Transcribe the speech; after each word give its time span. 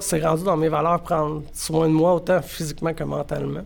C'est 0.00 0.24
rendu 0.24 0.42
dans 0.42 0.56
mes 0.56 0.68
valeurs 0.68 1.02
prendre 1.02 1.42
soin 1.52 1.86
de 1.86 1.92
moi 1.92 2.14
autant 2.14 2.40
physiquement 2.40 2.94
que 2.94 3.04
mentalement. 3.04 3.64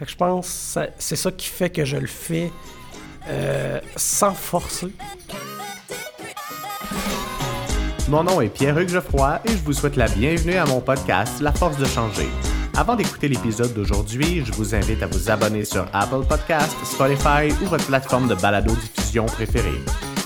Je 0.00 0.14
pense 0.14 0.74
que 0.78 0.80
c'est 0.98 1.16
ça 1.16 1.32
qui 1.32 1.46
fait 1.46 1.70
que 1.70 1.84
je 1.84 1.96
le 1.96 2.06
fais 2.06 2.52
euh, 3.26 3.80
sans 3.96 4.32
forcer. 4.32 4.88
Mon 8.08 8.24
nom 8.24 8.40
est 8.40 8.48
Pierre-Hugues 8.48 8.88
Geoffroy 8.90 9.40
et 9.46 9.50
je 9.50 9.64
vous 9.64 9.72
souhaite 9.72 9.96
la 9.96 10.08
bienvenue 10.08 10.56
à 10.56 10.66
mon 10.66 10.80
podcast 10.80 11.40
La 11.40 11.52
Force 11.52 11.78
de 11.78 11.86
changer. 11.86 12.28
Avant 12.76 12.96
d'écouter 12.96 13.28
l'épisode 13.28 13.72
d'aujourd'hui, 13.72 14.44
je 14.44 14.52
vous 14.52 14.74
invite 14.74 15.02
à 15.02 15.06
vous 15.06 15.30
abonner 15.30 15.64
sur 15.64 15.86
Apple 15.92 16.26
Podcasts, 16.28 16.76
Spotify 16.84 17.50
ou 17.62 17.66
votre 17.66 17.86
plateforme 17.86 18.28
de 18.28 18.34
balado-diffusion 18.34 19.26
préférée. 19.26 19.80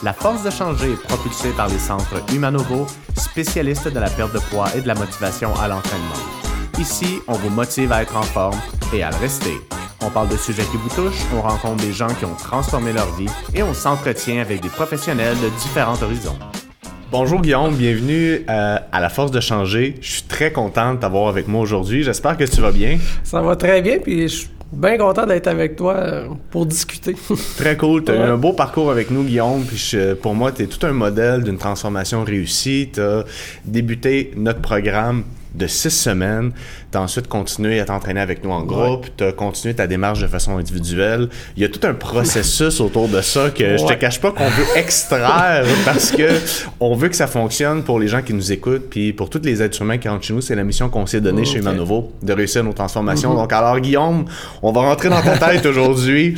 La 0.05 0.13
force 0.13 0.45
de 0.45 0.51
changer 0.51 0.93
est 0.93 1.03
propulsée 1.03 1.49
par 1.57 1.67
les 1.67 1.79
centres 1.79 2.23
Humanovo, 2.31 2.87
spécialistes 3.17 3.89
de 3.89 3.99
la 3.99 4.11
perte 4.11 4.35
de 4.35 4.39
poids 4.39 4.67
et 4.77 4.83
de 4.83 4.87
la 4.87 4.95
motivation 4.95 5.49
à 5.55 5.67
l'entraînement. 5.67 6.21
Ici, 6.79 7.21
on 7.27 7.33
vous 7.33 7.49
motive 7.49 7.91
à 7.91 8.03
être 8.03 8.15
en 8.15 8.23
forme 8.23 8.61
et 8.93 9.03
à 9.03 9.09
le 9.09 9.17
rester. 9.17 9.55
On 10.03 10.11
parle 10.11 10.29
de 10.29 10.37
sujets 10.37 10.65
qui 10.65 10.77
vous 10.77 10.91
touchent, 10.91 11.25
on 11.35 11.41
rencontre 11.41 11.83
des 11.83 11.95
gens 11.95 12.09
qui 12.09 12.27
ont 12.27 12.35
transformé 12.35 12.93
leur 12.93 13.11
vie 13.15 13.31
et 13.55 13.63
on 13.63 13.73
s'entretient 13.73 14.43
avec 14.43 14.61
des 14.61 14.69
professionnels 14.69 15.39
de 15.41 15.49
différents 15.63 16.03
horizons. 16.03 16.37
Bonjour 17.11 17.41
Guillaume, 17.41 17.75
bienvenue 17.75 18.45
euh, 18.51 18.79
à 18.93 19.01
La 19.01 19.09
Force 19.09 19.31
de 19.31 19.41
changer. 19.41 19.95
Je 20.03 20.11
suis 20.11 20.23
très 20.25 20.53
content 20.53 20.93
de 20.93 20.99
t'avoir 20.99 21.29
avec 21.29 21.49
moi 21.49 21.63
aujourd'hui. 21.63 22.03
J'espère 22.03 22.37
que 22.37 22.45
tu 22.45 22.61
vas 22.61 22.73
bien. 22.73 22.99
Ça 23.23 23.41
va 23.41 23.57
très 23.57 23.81
bien, 23.81 24.01
puis 24.01 24.29
je 24.29 24.35
suis 24.35 24.49
bien 24.75 24.99
content 24.99 25.27
d'être 25.27 25.47
avec 25.47 25.77
toi 25.77 25.95
euh, 25.95 26.29
pour 26.51 26.67
discuter. 26.67 27.15
très 27.57 27.77
cool. 27.77 28.05
Tu 28.05 28.13
as 28.13 28.17
eu 28.17 28.31
un 28.31 28.37
beau 28.37 28.53
parcours 28.53 28.91
avec 28.91 29.11
nous, 29.11 29.23
Guillaume. 29.23 29.65
Puis 29.65 29.97
pour 30.21 30.35
moi, 30.35 30.53
tu 30.53 30.63
es 30.63 30.67
tout 30.67 30.85
un 30.87 30.93
modèle 30.93 31.43
d'une 31.43 31.59
transformation 31.59 32.25
réussie. 32.25 32.91
Tu 32.93 33.01
as 33.01 33.25
débuté 33.65 34.33
notre 34.37 34.61
programme 34.61 35.25
de 35.55 35.67
six 35.67 35.91
semaines. 35.91 36.53
Tu 36.91 36.99
as 36.99 37.01
ensuite 37.01 37.29
continué 37.29 37.81
à 37.81 37.85
t'entraîner 37.85 38.21
avec 38.21 38.45
nous 38.45 38.51
en 38.51 38.63
groupe. 38.63 39.07
Tu 39.17 39.25
as 39.25 39.33
continué 39.33 39.75
ta 39.75 39.87
démarche 39.87 40.21
de 40.21 40.27
façon 40.27 40.59
individuelle. 40.59 41.29
Il 41.57 41.63
y 41.63 41.67
a 41.67 41.69
tout 41.69 41.87
un 41.87 41.95
processus 41.95 42.81
autour 42.81 43.09
de 43.09 43.21
ça 43.21 43.51
que 43.51 43.77
je 43.77 43.85
te 43.85 43.93
cache 43.95 44.21
pas 44.21 44.33
qu'on 44.33 44.49
veut 44.49 44.67
extraire 44.77 45.65
parce 45.85 46.11
que 46.11 46.29
on 46.81 46.95
veut 46.95 47.09
que 47.09 47.17
ça 47.17 47.27
fonctionne 47.27 47.83
pour 47.83 47.99
les 47.99 48.09
gens 48.09 48.23
qui 48.23 48.35
nous 48.35 48.53
écoutent 48.53 48.89
puis 48.91 49.13
pour 49.13 49.31
tous 49.31 49.43
les 49.43 49.63
êtres 49.63 49.81
humains 49.83 49.99
qui 49.99 50.09
rentrent 50.09 50.25
chez 50.25 50.35
nous. 50.35 50.41
C'est 50.41 50.55
la 50.55 50.65
mission 50.65 50.89
qu'on 50.89 51.07
s'est 51.07 51.21
donnée 51.21 51.45
chez 51.45 51.59
Humanovo 51.59 52.13
de 52.23 52.33
réussir 52.33 52.65
nos 52.65 52.73
transformations. 52.73 53.35
Mm-hmm. 53.35 53.43
Donc 53.43 53.53
alors 53.53 53.81
Guillaume, 53.81 54.25
on 54.63 54.73
va 54.73 54.83
rentrer 54.83 55.09
dans 55.09 55.23
ta 55.23 55.39
tête 55.39 55.65
aujourd'hui. 55.75 56.35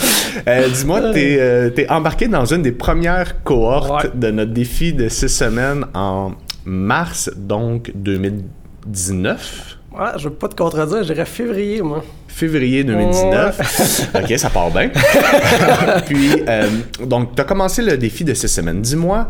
Euh, 0.47 0.69
dis-moi, 0.69 1.13
tu 1.13 1.19
es, 1.19 1.41
euh, 1.41 1.71
embarqué 1.89 2.29
dans 2.29 2.45
une 2.45 2.63
des 2.63 2.73
premières 2.73 3.43
cohortes 3.43 4.17
de 4.17 4.31
notre 4.31 4.53
défi 4.53 4.93
de 4.93 5.09
six 5.09 5.29
semaines 5.29 5.87
en 5.95 6.33
mars 6.65 7.31
donc 7.37 7.93
2000 7.95 8.43
2019. 8.87 9.79
Ouais, 9.99 10.07
je 10.19 10.29
veux 10.29 10.35
pas 10.35 10.49
te 10.49 10.55
contredire, 10.55 11.03
je 11.03 11.13
dirais 11.13 11.25
février, 11.25 11.81
moi. 11.81 12.05
Février 12.29 12.85
2019. 12.85 14.11
ok, 14.15 14.39
ça 14.39 14.51
part 14.51 14.71
bien. 14.71 14.91
Puis, 16.07 16.43
euh, 16.47 16.69
donc, 17.05 17.35
tu 17.35 17.41
as 17.41 17.45
commencé 17.45 17.81
le 17.81 17.97
défi 17.97 18.25
de 18.25 18.35
ces 18.35 18.49
semaines. 18.49 18.83
Dis-moi, 18.83 19.29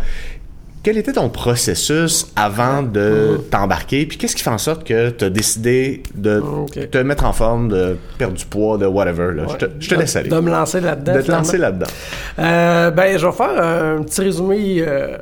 quel 0.86 0.98
était 0.98 1.12
ton 1.12 1.28
processus 1.28 2.32
avant 2.36 2.82
de 2.82 3.40
t'embarquer? 3.50 4.06
Puis 4.06 4.18
qu'est-ce 4.18 4.36
qui 4.36 4.42
fait 4.44 4.50
en 4.50 4.58
sorte 4.58 4.84
que 4.84 5.10
tu 5.10 5.24
as 5.24 5.30
décidé 5.30 6.02
de 6.14 6.40
te 6.90 6.98
mettre 6.98 7.24
en 7.24 7.32
forme, 7.32 7.68
de 7.68 7.96
perdre 8.18 8.34
du 8.34 8.46
poids, 8.46 8.78
de 8.78 8.86
whatever? 8.86 9.32
Je, 9.80 9.88
te, 9.88 9.94
laisse 9.96 10.14
aller. 10.14 10.28
De 10.28 10.38
me 10.38 10.50
lancer 10.50 10.80
là-dedans. 10.80 11.14
De 11.14 11.22
te 11.22 11.30
lancer 11.32 11.58
là-dedans. 11.58 11.86
Euh, 12.38 12.90
ben, 12.92 13.18
je 13.18 13.26
vais 13.26 13.32
faire 13.32 13.60
un 13.60 14.02
petit 14.02 14.20
résumé 14.20 14.76
euh, 14.78 15.18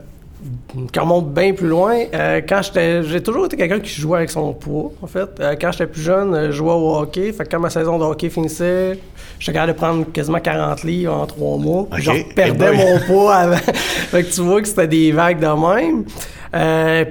quand 0.93 1.03
on 1.05 1.07
monte 1.07 1.33
bien 1.33 1.53
plus 1.55 1.69
loin, 1.69 1.97
euh, 2.13 2.41
quand 2.47 2.63
j'étais, 2.63 3.03
j'ai 3.03 3.23
toujours 3.23 3.47
été 3.47 3.57
quelqu'un 3.57 3.81
qui 3.81 3.91
jouait 3.91 4.19
avec 4.19 4.31
son 4.31 4.53
poids, 4.53 4.93
en 5.03 5.07
fait. 5.07 5.29
Euh, 5.41 5.55
quand 5.61 5.73
j'étais 5.73 5.87
plus 5.87 6.03
jeune, 6.03 6.35
euh, 6.35 6.47
je 6.47 6.53
jouais 6.53 6.73
au 6.73 6.97
hockey. 6.97 7.33
Fait 7.33 7.45
que 7.45 7.51
quand 7.51 7.61
ma 7.61 7.71
saison 7.71 7.99
de 7.99 8.05
hockey 8.05 8.29
finissait, 8.29 8.99
j'étais 9.39 9.53
capable 9.53 9.73
de 9.73 9.79
prendre 9.79 10.13
quasiment 10.13 10.41
40 10.41 10.83
livres 10.83 11.15
en 11.15 11.27
trois 11.27 11.57
mois. 11.59 11.89
Je 11.97 12.35
perdais 12.35 12.73
mon 12.73 12.99
poids 13.07 13.35
avant. 13.35 13.57
fait 13.75 14.25
que 14.25 14.35
tu 14.35 14.41
vois 14.43 14.61
que 14.61 14.69
c'était 14.69 14.89
des 14.89 15.13
vagues 15.13 15.41
de 15.41 15.47
même. 15.47 16.05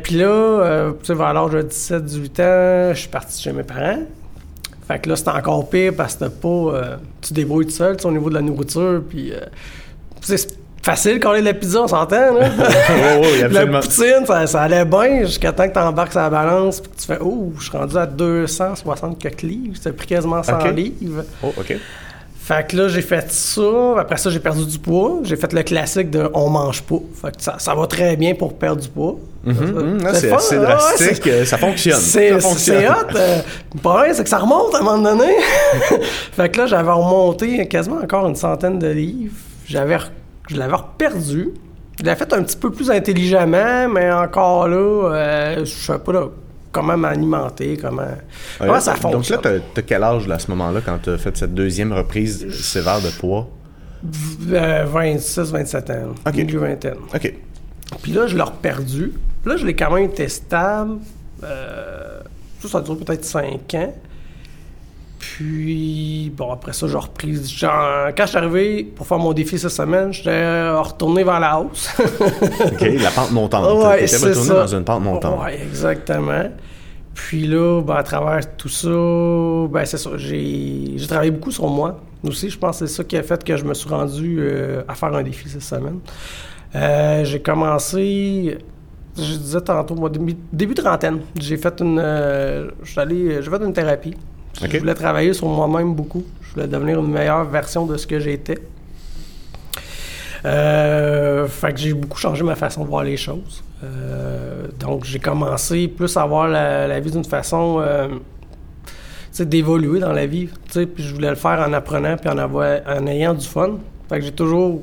Puis 0.03 0.15
là, 0.15 0.91
tu 0.99 1.05
sais, 1.05 1.13
vers 1.13 1.33
l'âge 1.33 1.51
de 1.51 1.61
17-18 1.63 2.41
ans, 2.41 2.93
je 2.93 2.99
suis 2.99 3.09
parti 3.09 3.41
chez 3.41 3.51
mes 3.51 3.63
parents. 3.63 4.03
Fait 4.87 4.99
que 4.99 5.09
là, 5.09 5.15
c'était 5.15 5.31
encore 5.31 5.69
pire 5.69 5.93
parce 5.95 6.15
que 6.15 6.25
pas... 6.25 6.97
tu 7.21 7.33
débrouilles 7.33 7.65
tout 7.65 7.71
seul, 7.71 7.97
au 8.03 8.11
niveau 8.11 8.29
de 8.29 8.35
la 8.35 8.41
nourriture, 8.41 9.01
puis... 9.07 9.33
c'est 10.21 10.62
facile 10.83 11.19
quand 11.19 11.31
on 11.31 11.35
est 11.35 11.41
de 11.41 11.45
la 11.45 11.53
pizza, 11.53 11.81
on 11.81 11.87
s'entend, 11.87 12.33
là. 12.33 12.49
la 13.49 13.65
poutine, 13.65 14.25
ça, 14.25 14.61
allait 14.61 14.85
bien 14.85 15.21
jusqu'à 15.21 15.51
temps 15.51 15.67
que 15.67 15.73
tu 15.73 15.79
embarques 15.79 16.11
sur 16.11 16.21
la 16.21 16.29
balance 16.29 16.81
puis 16.81 16.91
que 16.91 16.99
tu 16.99 17.07
fais 17.07 17.17
«Oh, 17.21 17.53
je 17.57 17.63
suis 17.63 17.77
rendu 17.77 17.97
à 17.97 18.05
260 18.05 19.17
quelques 19.17 19.41
livres. 19.41 19.75
Ça 19.81 19.89
a 19.89 19.93
pris 19.93 20.07
quasiment 20.07 20.43
100 20.43 20.71
livres. 20.71 21.23
Oh, 21.41 21.53
OK. 21.57 21.75
Fait 22.43 22.67
que 22.67 22.75
là, 22.75 22.89
j'ai 22.89 23.01
fait 23.01 23.31
ça. 23.31 23.61
Après 23.99 24.17
ça, 24.17 24.29
j'ai 24.29 24.41
perdu 24.41 24.65
du 24.65 24.77
poids. 24.77 25.21
J'ai 25.23 25.37
fait 25.37 25.53
le 25.53 25.63
classique 25.63 26.09
de 26.09 26.29
on 26.33 26.49
mange 26.49 26.81
pas. 26.81 26.99
Fait 27.21 27.33
que 27.33 27.41
ça, 27.41 27.55
ça 27.57 27.73
va 27.73 27.87
très 27.87 28.17
bien 28.17 28.35
pour 28.35 28.57
perdre 28.57 28.81
du 28.81 28.89
poids. 28.89 29.15
C'est 30.13 30.33
assez 30.33 30.57
drastique. 30.57 31.29
ça 31.45 31.57
fonctionne. 31.57 32.01
C'est 32.01 32.33
hot. 32.33 32.93
Euh, 33.15 33.39
le 33.73 33.79
problème, 33.79 34.13
c'est 34.13 34.23
que 34.23 34.29
ça 34.29 34.39
remonte 34.39 34.75
à 34.75 34.79
un 34.79 34.81
moment 34.81 35.15
donné. 35.15 35.33
fait 36.33 36.49
que 36.49 36.59
là, 36.59 36.67
j'avais 36.67 36.91
remonté 36.91 37.65
quasiment 37.69 38.01
encore 38.03 38.27
une 38.27 38.35
centaine 38.35 38.77
de 38.77 38.87
livres. 38.87 39.33
J'avais 39.65 39.97
je 40.49 40.57
l'avais 40.57 40.75
perdu. 40.97 41.49
Je 41.99 42.03
l'ai 42.03 42.15
fait 42.15 42.33
un 42.33 42.43
petit 42.43 42.57
peu 42.57 42.71
plus 42.71 42.89
intelligemment, 42.89 43.87
mais 43.87 44.11
encore 44.11 44.67
là, 44.67 44.75
euh, 45.13 45.59
je 45.59 45.65
sais 45.65 45.99
pas 45.99 46.31
comment 46.71 46.97
m'alimenter, 46.97 47.77
comment, 47.77 48.07
comment 48.57 48.79
ça 48.79 48.95
fonctionne. 48.95 49.37
Donc 49.37 49.45
là, 49.45 49.59
t'as 49.73 49.79
as 49.79 49.83
quel 49.83 50.03
âge 50.03 50.29
à 50.29 50.39
ce 50.39 50.49
moment-là 50.51 50.81
quand 50.83 50.97
tu 51.03 51.11
as 51.11 51.17
fait 51.17 51.37
cette 51.37 51.53
deuxième 51.53 51.93
reprise 51.93 52.49
sévère 52.61 52.99
de 52.99 53.09
poids? 53.19 53.47
26, 54.03 55.51
27 55.51 55.89
ans. 55.91 55.93
OK. 56.25 56.35
Milieu 56.35 56.59
vingtaine. 56.59 56.97
OK. 57.13 57.33
Puis 58.01 58.11
là, 58.11 58.27
je 58.27 58.35
l'ai 58.35 58.43
perdu. 58.61 59.13
Là, 59.45 59.55
je 59.55 59.65
l'ai 59.65 59.75
quand 59.75 59.91
même 59.93 60.05
été 60.05 60.27
stable. 60.27 60.97
Euh, 61.43 62.19
ça, 62.59 62.67
ça 62.67 62.81
dure 62.81 62.97
peut-être 62.97 63.23
5 63.23 63.73
ans. 63.75 63.93
Puis, 65.23 66.31
bon, 66.35 66.51
après 66.51 66.73
ça, 66.73 66.87
j'ai 66.87 66.97
repris. 66.97 67.35
Genre, 67.45 68.09
quand 68.15 68.23
je 68.23 68.29
suis 68.29 68.37
arrivé 68.37 68.83
pour 68.83 69.07
faire 69.07 69.19
mon 69.19 69.31
défi 69.31 69.57
cette 69.57 69.71
semaine, 69.71 70.11
j'étais 70.11 70.69
retourné 70.71 71.23
vers 71.23 71.39
la 71.39 71.59
hausse. 71.59 71.89
OK, 71.99 72.81
la 72.81 73.09
pente 73.09 73.31
montante. 73.31 73.83
Ouais, 73.83 74.05
retourné 74.05 74.49
dans 74.49 74.67
une 74.67 74.83
pente 74.83 75.03
montante. 75.03 75.39
Oui, 75.43 75.51
exactement. 75.63 76.49
Puis 77.13 77.47
là, 77.47 77.81
ben, 77.81 77.95
à 77.95 78.03
travers 78.03 78.55
tout 78.57 78.69
ça, 78.69 78.89
ben, 78.89 79.85
c'est 79.85 79.97
ça. 79.97 80.11
J'ai 80.17 81.07
travaillé 81.07 81.31
beaucoup 81.31 81.51
sur 81.51 81.67
moi 81.67 82.01
aussi. 82.23 82.49
Je 82.49 82.57
pense 82.57 82.79
que 82.79 82.85
c'est 82.85 82.93
ça 82.93 83.03
qui 83.03 83.15
a 83.15 83.23
fait 83.23 83.41
que 83.43 83.55
je 83.55 83.63
me 83.63 83.73
suis 83.73 83.89
rendu 83.89 84.37
euh, 84.39 84.83
à 84.87 84.95
faire 84.95 85.13
un 85.13 85.23
défi 85.23 85.47
cette 85.47 85.61
semaine. 85.61 85.99
Euh, 86.75 87.23
j'ai 87.23 87.41
commencé 87.41 88.57
je 89.15 89.35
disais 89.35 89.61
tantôt, 89.61 89.93
moi, 89.93 90.09
début, 90.09 90.35
début 90.51 90.73
trentaine, 90.73 91.19
j'ai 91.39 91.57
fait 91.57 91.79
une, 91.81 91.99
euh, 91.99 92.71
j'ai 92.83 93.41
fait 93.43 93.63
une 93.63 93.73
thérapie. 93.73 94.15
Je 94.61 94.77
voulais 94.77 94.93
travailler 94.93 95.33
sur 95.33 95.47
moi-même 95.47 95.93
beaucoup. 95.93 96.23
Je 96.41 96.53
voulais 96.53 96.67
devenir 96.67 96.99
une 96.99 97.11
meilleure 97.11 97.45
version 97.45 97.85
de 97.85 97.97
ce 97.97 98.05
que 98.05 98.19
j'étais. 98.19 98.59
Euh, 100.45 101.47
fait 101.47 101.73
que 101.73 101.79
j'ai 101.79 101.93
beaucoup 101.93 102.17
changé 102.17 102.43
ma 102.43 102.55
façon 102.55 102.83
de 102.83 102.89
voir 102.89 103.03
les 103.03 103.17
choses. 103.17 103.63
Euh, 103.83 104.67
donc, 104.79 105.05
j'ai 105.05 105.19
commencé 105.19 105.87
plus 105.87 106.15
à 106.17 106.25
voir 106.25 106.47
la, 106.47 106.99
vie 106.99 107.11
d'une 107.11 107.23
façon 107.23 107.79
euh, 107.79 108.09
d'évoluer 109.39 109.99
dans 109.99 110.11
la 110.11 110.25
vie. 110.25 110.49
Puis 110.71 111.03
je 111.03 111.13
voulais 111.13 111.29
le 111.29 111.35
faire 111.35 111.65
en 111.67 111.73
apprenant 111.73 112.17
puis 112.17 112.29
en, 112.29 112.37
avoir, 112.37 112.79
en 112.87 113.07
ayant 113.07 113.33
du 113.33 113.45
fun. 113.45 113.77
Fait 114.09 114.19
que 114.19 114.25
j'ai 114.25 114.31
toujours 114.31 114.81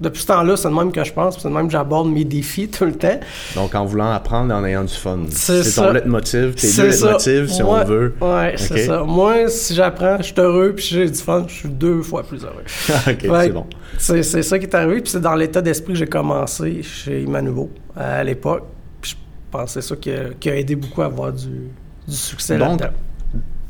depuis 0.00 0.22
ce 0.22 0.26
temps-là, 0.26 0.56
c'est 0.56 0.68
le 0.68 0.74
même 0.74 0.90
que 0.90 1.04
je 1.04 1.12
pense, 1.12 1.38
c'est 1.38 1.48
le 1.48 1.54
même 1.54 1.66
que 1.66 1.72
j'aborde 1.72 2.08
mes 2.08 2.24
défis 2.24 2.68
tout 2.68 2.84
le 2.84 2.94
temps. 2.94 3.20
Donc, 3.54 3.74
en 3.74 3.84
voulant 3.84 4.10
apprendre 4.10 4.52
et 4.52 4.56
en 4.56 4.64
ayant 4.64 4.84
du 4.84 4.94
fun. 4.94 5.20
C'est 5.30 5.62
ton 5.74 5.92
leitmotiv, 5.92 6.54
tes 6.54 6.72
deux 6.72 6.88
leitmotivs, 6.88 7.48
si 7.48 7.62
on 7.62 7.84
veut. 7.84 8.14
Oui, 8.20 8.46
c'est 8.56 8.86
ça. 8.86 9.04
Moi, 9.04 9.48
si 9.48 9.74
j'apprends, 9.74 10.16
je 10.18 10.24
suis 10.24 10.34
heureux, 10.38 10.72
puis 10.74 10.84
j'ai 10.84 11.08
du 11.08 11.18
fun, 11.18 11.44
je 11.46 11.54
suis 11.54 11.68
deux 11.68 12.02
fois 12.02 12.24
plus 12.24 12.44
heureux. 12.44 12.64
OK, 13.08 13.18
c'est 13.20 13.50
bon. 13.50 13.66
C'est 13.98 14.22
ça 14.22 14.58
qui 14.58 14.66
est 14.66 14.74
arrivé, 14.74 15.00
puis 15.00 15.10
c'est 15.12 15.20
dans 15.20 15.36
l'état 15.36 15.62
d'esprit 15.62 15.92
que 15.92 15.98
j'ai 15.98 16.06
commencé 16.06 16.82
chez 16.82 17.24
Manuvo 17.26 17.70
à 17.96 18.24
l'époque. 18.24 18.64
Puis 19.00 19.12
je 19.12 19.16
pense 19.50 19.74
que 19.74 19.80
c'est 19.80 19.88
ça 19.88 19.96
qui 19.96 20.10
a, 20.50 20.56
aidé 20.56 20.74
beaucoup 20.74 21.02
à 21.02 21.06
avoir 21.06 21.32
du, 21.32 21.68
succès 22.08 22.58
là-dedans. 22.58 22.90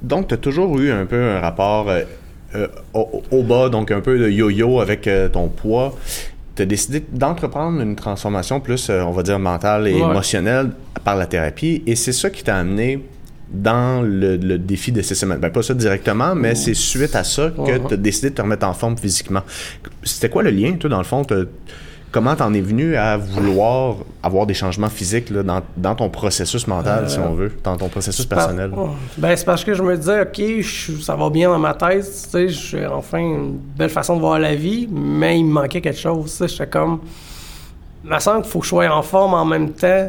Donc, 0.02 0.28
tu 0.28 0.34
as 0.34 0.38
toujours 0.38 0.78
eu 0.78 0.90
un 0.90 1.04
peu 1.04 1.22
un 1.22 1.40
rapport... 1.40 1.88
Euh, 1.90 2.02
euh, 2.54 2.68
au, 2.92 3.42
bas, 3.42 3.68
donc 3.68 3.90
un 3.90 4.00
peu 4.00 4.18
de 4.18 4.28
yo-yo 4.28 4.80
avec 4.80 5.08
euh, 5.08 5.28
ton 5.28 5.48
poids, 5.48 5.96
tu 6.54 6.62
as 6.62 6.66
décidé 6.66 7.04
d'entreprendre 7.12 7.80
une 7.80 7.96
transformation 7.96 8.60
plus, 8.60 8.88
euh, 8.90 9.02
on 9.02 9.10
va 9.10 9.22
dire, 9.22 9.38
mentale 9.38 9.88
et 9.88 9.96
émotionnelle 9.96 10.70
par 11.02 11.16
la 11.16 11.26
thérapie. 11.26 11.82
Et 11.86 11.96
c'est 11.96 12.12
ça 12.12 12.30
qui 12.30 12.44
t'a 12.44 12.56
amené 12.56 13.04
dans 13.50 14.02
le, 14.02 14.36
défi 14.58 14.92
de 14.92 15.02
ces 15.02 15.14
semaines. 15.14 15.38
Ben, 15.38 15.50
pas 15.50 15.62
ça 15.62 15.74
directement, 15.74 16.34
mais 16.34 16.54
c'est 16.54 16.74
suite 16.74 17.14
à 17.16 17.24
ça 17.24 17.50
que 17.50 17.88
tu 17.88 17.94
as 17.94 17.96
décidé 17.96 18.30
de 18.30 18.34
te 18.34 18.42
remettre 18.42 18.66
en 18.66 18.74
forme 18.74 18.96
physiquement. 18.96 19.42
C'était 20.02 20.28
quoi 20.28 20.42
le 20.42 20.50
lien, 20.50 20.72
toi, 20.74 20.90
dans 20.90 20.98
le 20.98 21.04
fond? 21.04 21.22
Comment 22.14 22.36
t'en 22.36 22.54
es 22.54 22.60
venu 22.60 22.94
à 22.96 23.16
vouloir 23.16 23.96
avoir 24.22 24.46
des 24.46 24.54
changements 24.54 24.88
physiques 24.88 25.30
là, 25.30 25.42
dans, 25.42 25.60
dans, 25.76 25.96
ton 25.96 26.08
processus 26.08 26.66
mental, 26.68 27.10
si 27.10 27.18
Euh, 27.18 27.22
on 27.28 27.34
veut, 27.34 27.52
dans 27.64 27.76
ton 27.76 27.88
processus 27.88 28.24
personnel? 28.24 28.70
Ben, 29.18 29.34
c'est 29.36 29.44
parce 29.44 29.64
que 29.64 29.74
je 29.74 29.82
me 29.82 29.96
disais, 29.96 30.22
OK, 30.22 30.40
je- 30.60 31.00
ça 31.02 31.16
va 31.16 31.28
bien 31.28 31.50
dans 31.50 31.58
ma 31.58 31.74
tête, 31.74 32.04
tu 32.04 32.30
sais, 32.30 32.48
j'ai 32.48 32.86
enfin 32.86 33.18
une 33.18 33.58
belle 33.76 33.90
façon 33.90 34.14
de 34.14 34.20
voir 34.20 34.38
la 34.38 34.54
vie, 34.54 34.86
mais 34.90 35.38
il 35.40 35.44
me 35.44 35.52
manquait 35.52 35.80
quelque 35.80 35.98
chose, 35.98 36.30
tu 36.30 36.36
sais, 36.38 36.48
j'étais 36.48 36.68
comme... 36.68 37.00
Il 38.04 38.10
me 38.10 38.18
semble 38.20 38.42
qu'il 38.42 38.50
faut 38.52 38.60
que 38.60 38.64
je 38.66 38.68
sois 38.70 38.88
en 38.88 39.02
forme 39.02 39.34
en 39.34 39.44
même 39.44 39.70
temps. 39.70 40.08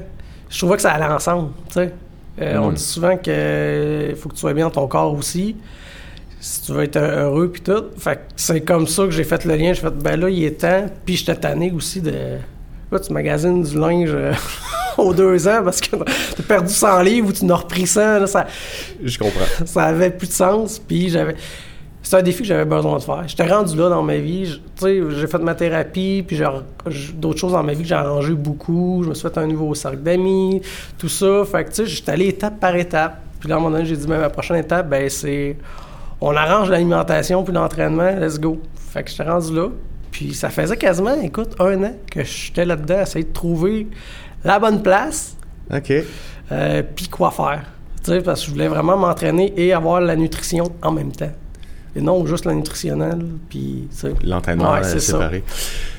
Je 0.49 0.57
trouvais 0.59 0.75
que 0.75 0.81
ça 0.83 0.91
allait 0.91 1.05
ensemble, 1.11 1.49
tu 1.69 1.73
sais. 1.73 1.93
Euh, 2.41 2.57
On 2.59 2.69
Mm. 2.71 2.73
dit 2.75 2.83
souvent 2.83 3.17
qu'il 3.17 4.15
faut 4.17 4.29
que 4.29 4.33
tu 4.35 4.41
sois 4.41 4.53
bien 4.53 4.65
dans 4.65 4.71
ton 4.81 4.87
corps 4.87 5.13
aussi, 5.13 5.55
si 6.45 6.61
tu 6.61 6.73
veux 6.73 6.83
être 6.83 6.97
heureux 6.97 7.49
puis 7.51 7.63
tout. 7.63 7.85
Fait 7.97 8.17
que 8.17 8.21
c'est 8.35 8.61
comme 8.61 8.85
ça 8.85 9.05
que 9.05 9.09
j'ai 9.09 9.23
fait 9.23 9.45
le 9.45 9.55
lien. 9.55 9.73
J'ai 9.73 9.81
fait, 9.81 9.89
ben 9.89 10.19
là, 10.19 10.29
il 10.29 10.43
est 10.43 10.61
temps. 10.61 10.85
Puis 11.03 11.15
j'étais 11.15 11.35
tanné 11.35 11.71
aussi 11.71 12.01
de... 12.01 12.37
Là, 12.91 12.99
tu 12.99 13.11
magasines 13.13 13.63
du 13.63 13.79
linge 13.79 14.11
euh, 14.13 14.31
aux 14.99 15.11
deux 15.11 15.47
ans 15.47 15.61
parce 15.63 15.81
que 15.81 15.95
t'as 15.95 16.43
perdu 16.47 16.71
100 16.71 17.01
livres 17.01 17.29
ou 17.29 17.33
tu 17.33 17.45
en 17.45 17.49
as 17.49 17.55
repris 17.55 17.87
100. 17.87 18.19
Là, 18.19 18.27
ça, 18.27 18.45
Je 19.03 19.17
comprends. 19.17 19.65
ça 19.65 19.85
avait 19.85 20.11
plus 20.11 20.27
de 20.27 20.33
sens. 20.33 20.77
Puis 20.77 21.09
j'avais. 21.09 21.35
C'est 22.03 22.17
un 22.17 22.21
défi 22.21 22.43
que 22.43 22.47
j'avais 22.47 22.65
besoin 22.65 22.99
de 22.99 23.03
faire. 23.03 23.23
J'étais 23.25 23.47
rendu 23.47 23.75
là 23.75 23.89
dans 23.89 24.03
ma 24.03 24.17
vie. 24.17 24.61
Tu 24.75 24.83
sais, 24.83 25.01
j'ai 25.17 25.25
fait 25.25 25.39
ma 25.39 25.55
thérapie, 25.55 26.23
puis 26.27 26.39
d'autres 27.15 27.39
choses 27.39 27.53
dans 27.53 27.63
ma 27.63 27.73
vie 27.73 27.81
que 27.81 27.87
j'ai 27.87 27.95
arrangé 27.95 28.33
beaucoup. 28.33 29.01
Je 29.03 29.09
me 29.09 29.15
suis 29.15 29.27
fait 29.27 29.39
un 29.39 29.47
nouveau 29.47 29.73
cercle 29.73 30.03
d'amis, 30.03 30.61
tout 30.99 31.09
ça. 31.09 31.43
Fait 31.51 31.63
que, 31.63 31.69
tu 31.69 31.75
sais, 31.77 31.85
j'étais 31.87 32.11
allé 32.11 32.27
étape 32.27 32.59
par 32.59 32.75
étape. 32.75 33.19
Puis 33.39 33.49
là, 33.49 33.55
à 33.55 33.57
un 33.57 33.61
moment 33.61 33.75
donné, 33.75 33.87
j'ai 33.87 33.97
dit, 33.97 34.05
ben, 34.05 34.19
ma 34.19 34.29
prochaine 34.29 34.57
étape, 34.57 34.87
ben, 34.87 35.09
c'est. 35.09 35.57
On 36.27 36.35
arrange 36.35 36.71
l'alimentation 36.71 37.43
puis 37.43 37.53
l'entraînement, 37.53 38.09
let's 38.19 38.39
go. 38.39 38.59
Fait 38.91 39.03
que 39.03 39.11
j'étais 39.11 39.23
rendu 39.29 39.53
là. 39.55 39.67
Puis 40.09 40.33
ça 40.33 40.49
faisait 40.49 40.75
quasiment, 40.75 41.13
écoute, 41.21 41.49
un 41.59 41.83
an 41.83 41.93
que 42.11 42.23
j'étais 42.23 42.65
là-dedans, 42.65 42.97
à 42.97 43.01
essayer 43.03 43.25
de 43.25 43.31
trouver 43.33 43.85
la 44.43 44.57
bonne 44.57 44.81
place. 44.81 45.37
OK. 45.71 45.93
Euh, 46.51 46.81
puis 46.95 47.09
quoi 47.09 47.29
faire. 47.29 47.63
Tu 48.03 48.09
sais, 48.11 48.21
parce 48.21 48.41
que 48.41 48.47
je 48.47 48.51
voulais 48.53 48.67
vraiment 48.67 48.97
m'entraîner 48.97 49.53
et 49.55 49.71
avoir 49.71 50.01
la 50.01 50.15
nutrition 50.15 50.71
en 50.81 50.91
même 50.91 51.11
temps. 51.11 51.31
Et 51.95 52.01
non 52.01 52.25
juste 52.25 52.45
la 52.45 52.53
nutritionnelle, 52.55 53.23
puis 53.47 53.87
tu 53.91 53.95
sais. 53.97 54.13
L'entraînement 54.23 54.73
Ouais, 54.73 54.79
euh, 54.79 54.83
c'est 54.83 54.99
ça. 54.99 55.13
séparé. 55.13 55.43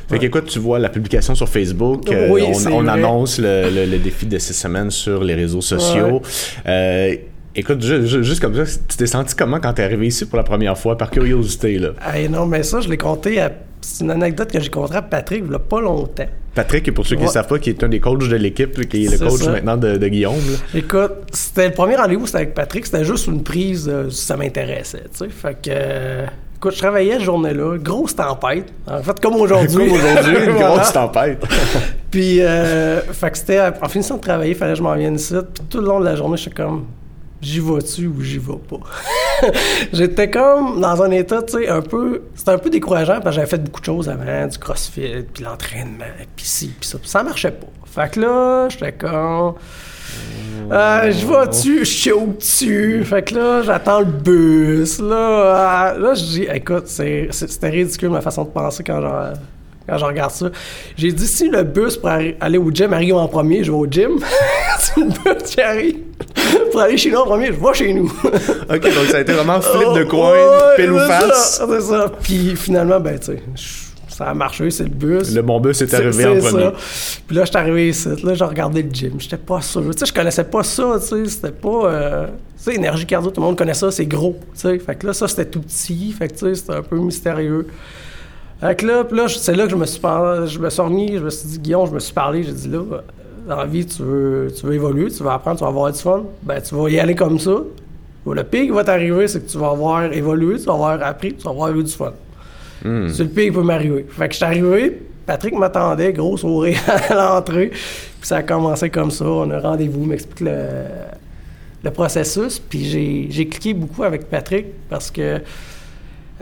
Fait 0.08 0.14
Ouais. 0.14 0.19
qu'écoute, 0.19 0.46
tu 0.46 0.58
vois 0.58 0.79
la 0.81 0.88
publication 0.88 1.34
sur 1.37 1.49
Facebook, 1.49 2.11
euh, 2.11 2.29
Oui, 2.31 2.43
on, 2.67 2.72
on 2.72 2.87
annonce 2.88 3.38
le, 3.38 3.70
le- 3.70 3.87
le 3.87 3.99
défi 3.99 4.26
de 4.26 4.38
six 4.38 4.55
semaines 4.55 4.90
sur 4.90 5.22
les 5.22 5.34
réseaux 5.34 5.61
sociaux. 5.62 6.20
Euh, 6.67 7.14
écoute, 7.56 7.82
ju- 7.82 8.06
ju- 8.06 8.23
juste 8.25 8.41
comme 8.41 8.55
ça, 8.55 8.64
tu 8.88 8.97
t'es 8.97 9.06
senti 9.06 9.35
comment 9.35 9.58
quand 9.61 9.73
t'es 9.73 9.82
arrivé 9.82 10.06
ici 10.06 10.25
pour 10.26 10.37
la 10.37 10.44
première 10.44 10.76
fois, 10.79 10.97
par 10.97 11.11
curiosité, 11.11 11.79
là? 11.79 11.91
Hey, 12.12 12.29
non, 12.29 12.47
mais 12.47 12.62
ça, 12.62 12.81
je 12.81 12.88
l'ai 12.88 12.99
compté 12.99 13.41
à. 13.41 13.50
C'est 13.81 14.03
une 14.05 14.11
anecdote 14.11 14.50
que 14.50 14.58
j'ai 14.58 14.70
contée 14.70 14.97
à 14.97 15.03
Patrick 15.03 15.44
il 15.47 15.53
y 15.53 15.55
a 15.55 15.58
pas 15.58 15.81
longtemps. 15.81 16.26
Patrick, 16.55 16.93
pour 16.94 17.06
ceux 17.06 17.14
qui 17.17 17.23
ne 17.23 17.26
Ouais. 17.29 17.32
savent 17.32 17.47
pas, 17.47 17.58
qui 17.58 17.70
est 17.70 17.85
un 17.85 17.88
des 17.88 18.00
coachs 18.00 18.26
de 18.29 18.35
l'équipe, 18.37 18.88
qui 18.88 19.05
est 19.05 19.11
le 19.11 19.19
coach 19.29 19.41
ça. 19.43 19.53
maintenant 19.53 19.76
de, 19.76 19.97
de 19.97 20.08
Guillaume. 20.08 20.35
là. 20.35 20.79
Écoute, 20.79 21.12
c'était 21.32 21.67
le 21.69 21.73
premier 21.75 21.94
rendez-vous, 21.97 22.26
c'était 22.26 22.38
avec 22.38 22.55
Patrick, 22.55 22.87
c'était 22.87 23.05
juste 23.05 23.26
une 23.26 23.43
prise, 23.43 23.88
euh, 23.93 24.08
ça 24.11 24.37
m'intéressait, 24.37 25.03
tu 25.12 25.19
sais. 25.19 25.29
Fait 25.29 25.55
que. 25.55 25.69
euh, 25.69 26.26
écoute, 26.56 26.73
je 26.73 26.79
travaillais 26.79 27.12
cette 27.12 27.23
journée-là, 27.23 27.76
grosse 27.79 28.17
tempête. 28.17 28.73
En 28.88 29.03
fait, 29.03 29.20
comme 29.20 29.35
aujourd'hui. 29.37 29.69
Comme 29.88 29.93
aujourd'hui, 29.93 30.37
une 30.49 30.56
grosse 30.58 30.93
tempête. 30.93 31.44
Puis, 32.11 32.41
euh, 32.41 33.03
fait 33.03 33.31
que 33.31 33.38
c'était, 33.38 33.61
en 33.61 33.88
finissant 33.88 34.17
de 34.17 34.23
travailler, 34.23 34.53
il 34.53 34.56
fallait 34.56 34.73
que 34.73 34.79
je 34.79 34.82
m'en 34.82 34.94
vienne 34.97 35.17
ici. 35.17 35.35
Puis 35.55 35.64
tout 35.69 35.81
le 35.81 35.87
long 35.87 36.00
de 36.00 36.06
la 36.06 36.17
journée, 36.17 36.38
j'étais 36.38 36.56
comme, 36.62 36.87
j'y 37.40 37.60
vais-tu 37.60 38.06
ou 38.06 38.20
j'y 38.20 38.38
vais 38.38 38.58
pas? 38.68 39.50
J'étais 39.92 40.30
comme 40.30 40.80
dans 40.80 41.02
un 41.02 41.10
état, 41.10 41.42
tu 41.42 41.58
sais, 41.58 41.68
un 41.68 41.82
peu, 41.82 42.22
c'était 42.34 42.52
un 42.52 42.58
peu 42.58 42.70
décourageant 42.70 43.20
parce 43.20 43.24
que 43.24 43.32
j'avais 43.32 43.46
fait 43.46 43.62
beaucoup 43.62 43.80
de 43.80 43.86
choses 43.86 44.08
avant, 44.08 44.46
du 44.46 44.58
crossfit, 44.58 45.24
puis 45.32 45.44
l'entraînement, 45.44 46.04
puis 46.34 46.44
ci, 46.44 46.72
puis 46.78 46.88
ça. 46.88 46.98
Puis 46.98 47.08
ça 47.08 47.22
marchait 47.22 47.52
pas. 47.52 47.66
Fait 47.84 48.12
que 48.12 48.20
là, 48.20 48.68
j'étais 48.68 48.92
comme, 48.92 49.54
euh, 50.70 51.12
je 51.12 51.26
vais 51.26 51.46
dessus, 51.46 51.84
je 51.84 52.10
choke 52.10 52.38
dessus? 52.38 53.04
Fait 53.04 53.22
que 53.22 53.34
là, 53.34 53.62
j'attends 53.62 54.00
le 54.00 54.06
bus. 54.06 54.98
Là, 54.98 55.92
euh, 55.94 55.98
là 55.98 56.14
je 56.14 56.24
dis, 56.24 56.46
écoute, 56.52 56.88
c'était 56.88 57.68
ridicule 57.68 58.10
ma 58.10 58.20
façon 58.20 58.44
de 58.44 58.50
penser 58.50 58.82
quand 58.82 59.00
je, 59.00 59.38
quand 59.88 59.98
je 59.98 60.04
regarde 60.04 60.30
ça. 60.32 60.50
J'ai 60.96 61.12
dit, 61.12 61.26
si 61.26 61.48
le 61.48 61.62
bus 61.62 61.96
pour 61.96 62.08
aller 62.10 62.58
au 62.58 62.70
gym 62.70 62.92
arrive 62.92 63.14
en 63.14 63.28
premier, 63.28 63.62
je 63.64 63.70
vais 63.70 63.76
au 63.78 63.86
gym. 63.86 64.18
si 64.78 65.00
le 65.00 65.06
bus 65.06 65.42
qui 65.44 65.60
arrive 65.60 65.96
pour 66.70 66.80
aller 66.80 66.96
chez 66.96 67.10
nous 67.10 67.18
en 67.18 67.24
premier, 67.26 67.46
je 67.46 67.52
vais 67.52 67.74
chez 67.74 67.92
nous. 67.94 68.06
OK, 68.24 68.80
donc 68.82 69.06
ça 69.10 69.18
a 69.18 69.20
été 69.20 69.32
vraiment 69.32 69.60
flip 69.60 69.92
de 69.94 70.04
Oh, 70.04 70.06
coin, 70.10 70.32
ouais, 70.32 70.76
pile 70.76 70.92
ou 70.92 70.98
face. 70.98 71.62
C'est 71.68 71.80
ça. 71.82 72.12
Puis 72.22 72.56
finalement, 72.56 72.98
ben, 73.00 73.18
tu 73.18 73.26
sais, 73.26 73.42
ça 74.08 74.24
a 74.30 74.34
marché, 74.34 74.70
c'est 74.70 74.84
le 74.84 74.88
bus. 74.90 75.34
Le 75.34 75.42
bon 75.42 75.60
bus 75.60 75.80
est 75.82 75.92
arrivé 75.92 76.24
en 76.26 76.38
premier. 76.38 76.64
ça. 76.64 76.72
Puis 77.26 77.36
là, 77.36 77.44
je 77.44 77.50
suis 77.50 77.58
arrivé 77.58 77.88
ici. 77.90 78.08
Là, 78.24 78.34
j'ai 78.34 78.44
regardé 78.44 78.82
le 78.82 78.90
gym. 78.90 79.12
J'étais 79.18 79.36
pas 79.36 79.60
sûr. 79.60 79.82
Tu 79.92 79.98
sais, 79.98 80.06
je 80.06 80.12
connaissais 80.14 80.44
pas 80.44 80.62
ça. 80.62 80.96
Tu 81.00 81.06
sais, 81.06 81.28
c'était 81.28 81.50
pas. 81.52 81.84
euh, 81.84 82.26
Tu 82.56 82.64
sais, 82.64 82.74
énergie 82.76 83.04
cardio, 83.04 83.30
tout 83.30 83.40
le 83.42 83.46
monde 83.46 83.58
connaît 83.58 83.74
ça, 83.74 83.90
c'est 83.90 84.06
gros. 84.06 84.38
Tu 84.54 84.60
sais, 84.60 84.78
fait 84.78 84.94
que 84.96 85.06
là, 85.06 85.12
ça, 85.12 85.28
c'était 85.28 85.44
tout 85.44 85.60
petit. 85.60 86.12
Fait 86.18 86.28
que, 86.28 86.32
tu 86.32 86.38
sais, 86.46 86.54
c'était 86.54 86.72
un 86.74 86.82
peu 86.82 86.96
mystérieux. 86.96 87.66
Fait 88.61 88.75
que 88.75 88.87
là, 88.87 89.05
puis 89.05 89.17
là, 89.17 89.29
c'est 89.29 89.55
là 89.55 89.64
que 89.64 89.70
je 89.70 89.76
me 89.76 89.85
suis 89.85 90.00
parlé, 90.00 90.47
je 90.47 90.58
me 90.58 90.70
suis 90.70 90.81
remis, 90.82 91.17
je 91.17 91.23
me 91.23 91.31
suis 91.31 91.49
dit, 91.49 91.58
Guillaume, 91.58 91.87
je 91.88 91.94
me 91.94 92.00
suis 92.00 92.14
parlé, 92.14 92.43
j'ai 92.43 92.53
dit 92.53 92.69
là, 92.69 92.81
dans 93.47 93.56
la 93.56 93.67
vie, 93.67 93.87
tu 93.87 94.03
veux, 94.03 94.53
tu 94.58 94.67
veux 94.67 94.75
évoluer, 94.75 95.11
tu 95.11 95.23
veux 95.23 95.31
apprendre, 95.31 95.58
tu 95.58 95.64
vas 95.64 95.70
avoir 95.70 95.93
du 95.93 95.99
fun. 95.99 96.25
Ben, 96.43 96.61
tu 96.61 96.75
vas 96.75 96.88
y 96.88 96.99
aller 96.99 97.14
comme 97.14 97.38
ça. 97.38 97.58
Le 98.26 98.43
pire 98.43 98.62
qui 98.62 98.70
va 98.70 98.82
t'arriver, 98.82 99.29
c'est 99.29 99.47
que 99.47 99.50
tu 99.50 99.56
vas 99.56 99.70
avoir 99.70 100.05
évolué, 100.12 100.58
tu 100.58 100.64
vas 100.64 100.73
avoir 100.73 101.03
appris, 101.03 101.35
tu 101.35 101.44
vas 101.44 101.50
avoir 101.50 101.70
eu 101.76 101.85
du 101.85 101.93
fun. 101.93 102.12
Hmm. 102.85 103.08
C'est 103.08 103.23
le 103.23 103.29
pire 103.29 103.44
qui 103.44 103.50
peut 103.53 103.62
m'arriver. 103.62 104.05
Fait 104.08 104.26
que 104.26 104.32
je 104.32 104.38
suis 104.38 104.44
arrivé, 104.44 105.03
Patrick 105.26 105.55
m'attendait, 105.56 106.12
gros 106.12 106.37
sourire 106.37 106.79
à 107.11 107.14
l'entrée. 107.14 107.69
Puis 107.69 108.29
ça 108.29 108.38
a 108.38 108.43
commencé 108.43 108.91
comme 108.91 109.12
ça. 109.12 109.26
On 109.26 109.49
a 109.50 109.61
rendez-vous, 109.61 110.05
m'explique 110.05 110.41
le, 110.41 110.58
le 111.85 111.91
processus. 111.93 112.58
Puis 112.58 113.29
j'ai 113.31 113.49
cliqué 113.49 113.75
beaucoup 113.75 114.03
avec 114.03 114.29
Patrick 114.29 114.67
parce 114.88 115.11
que 115.11 115.41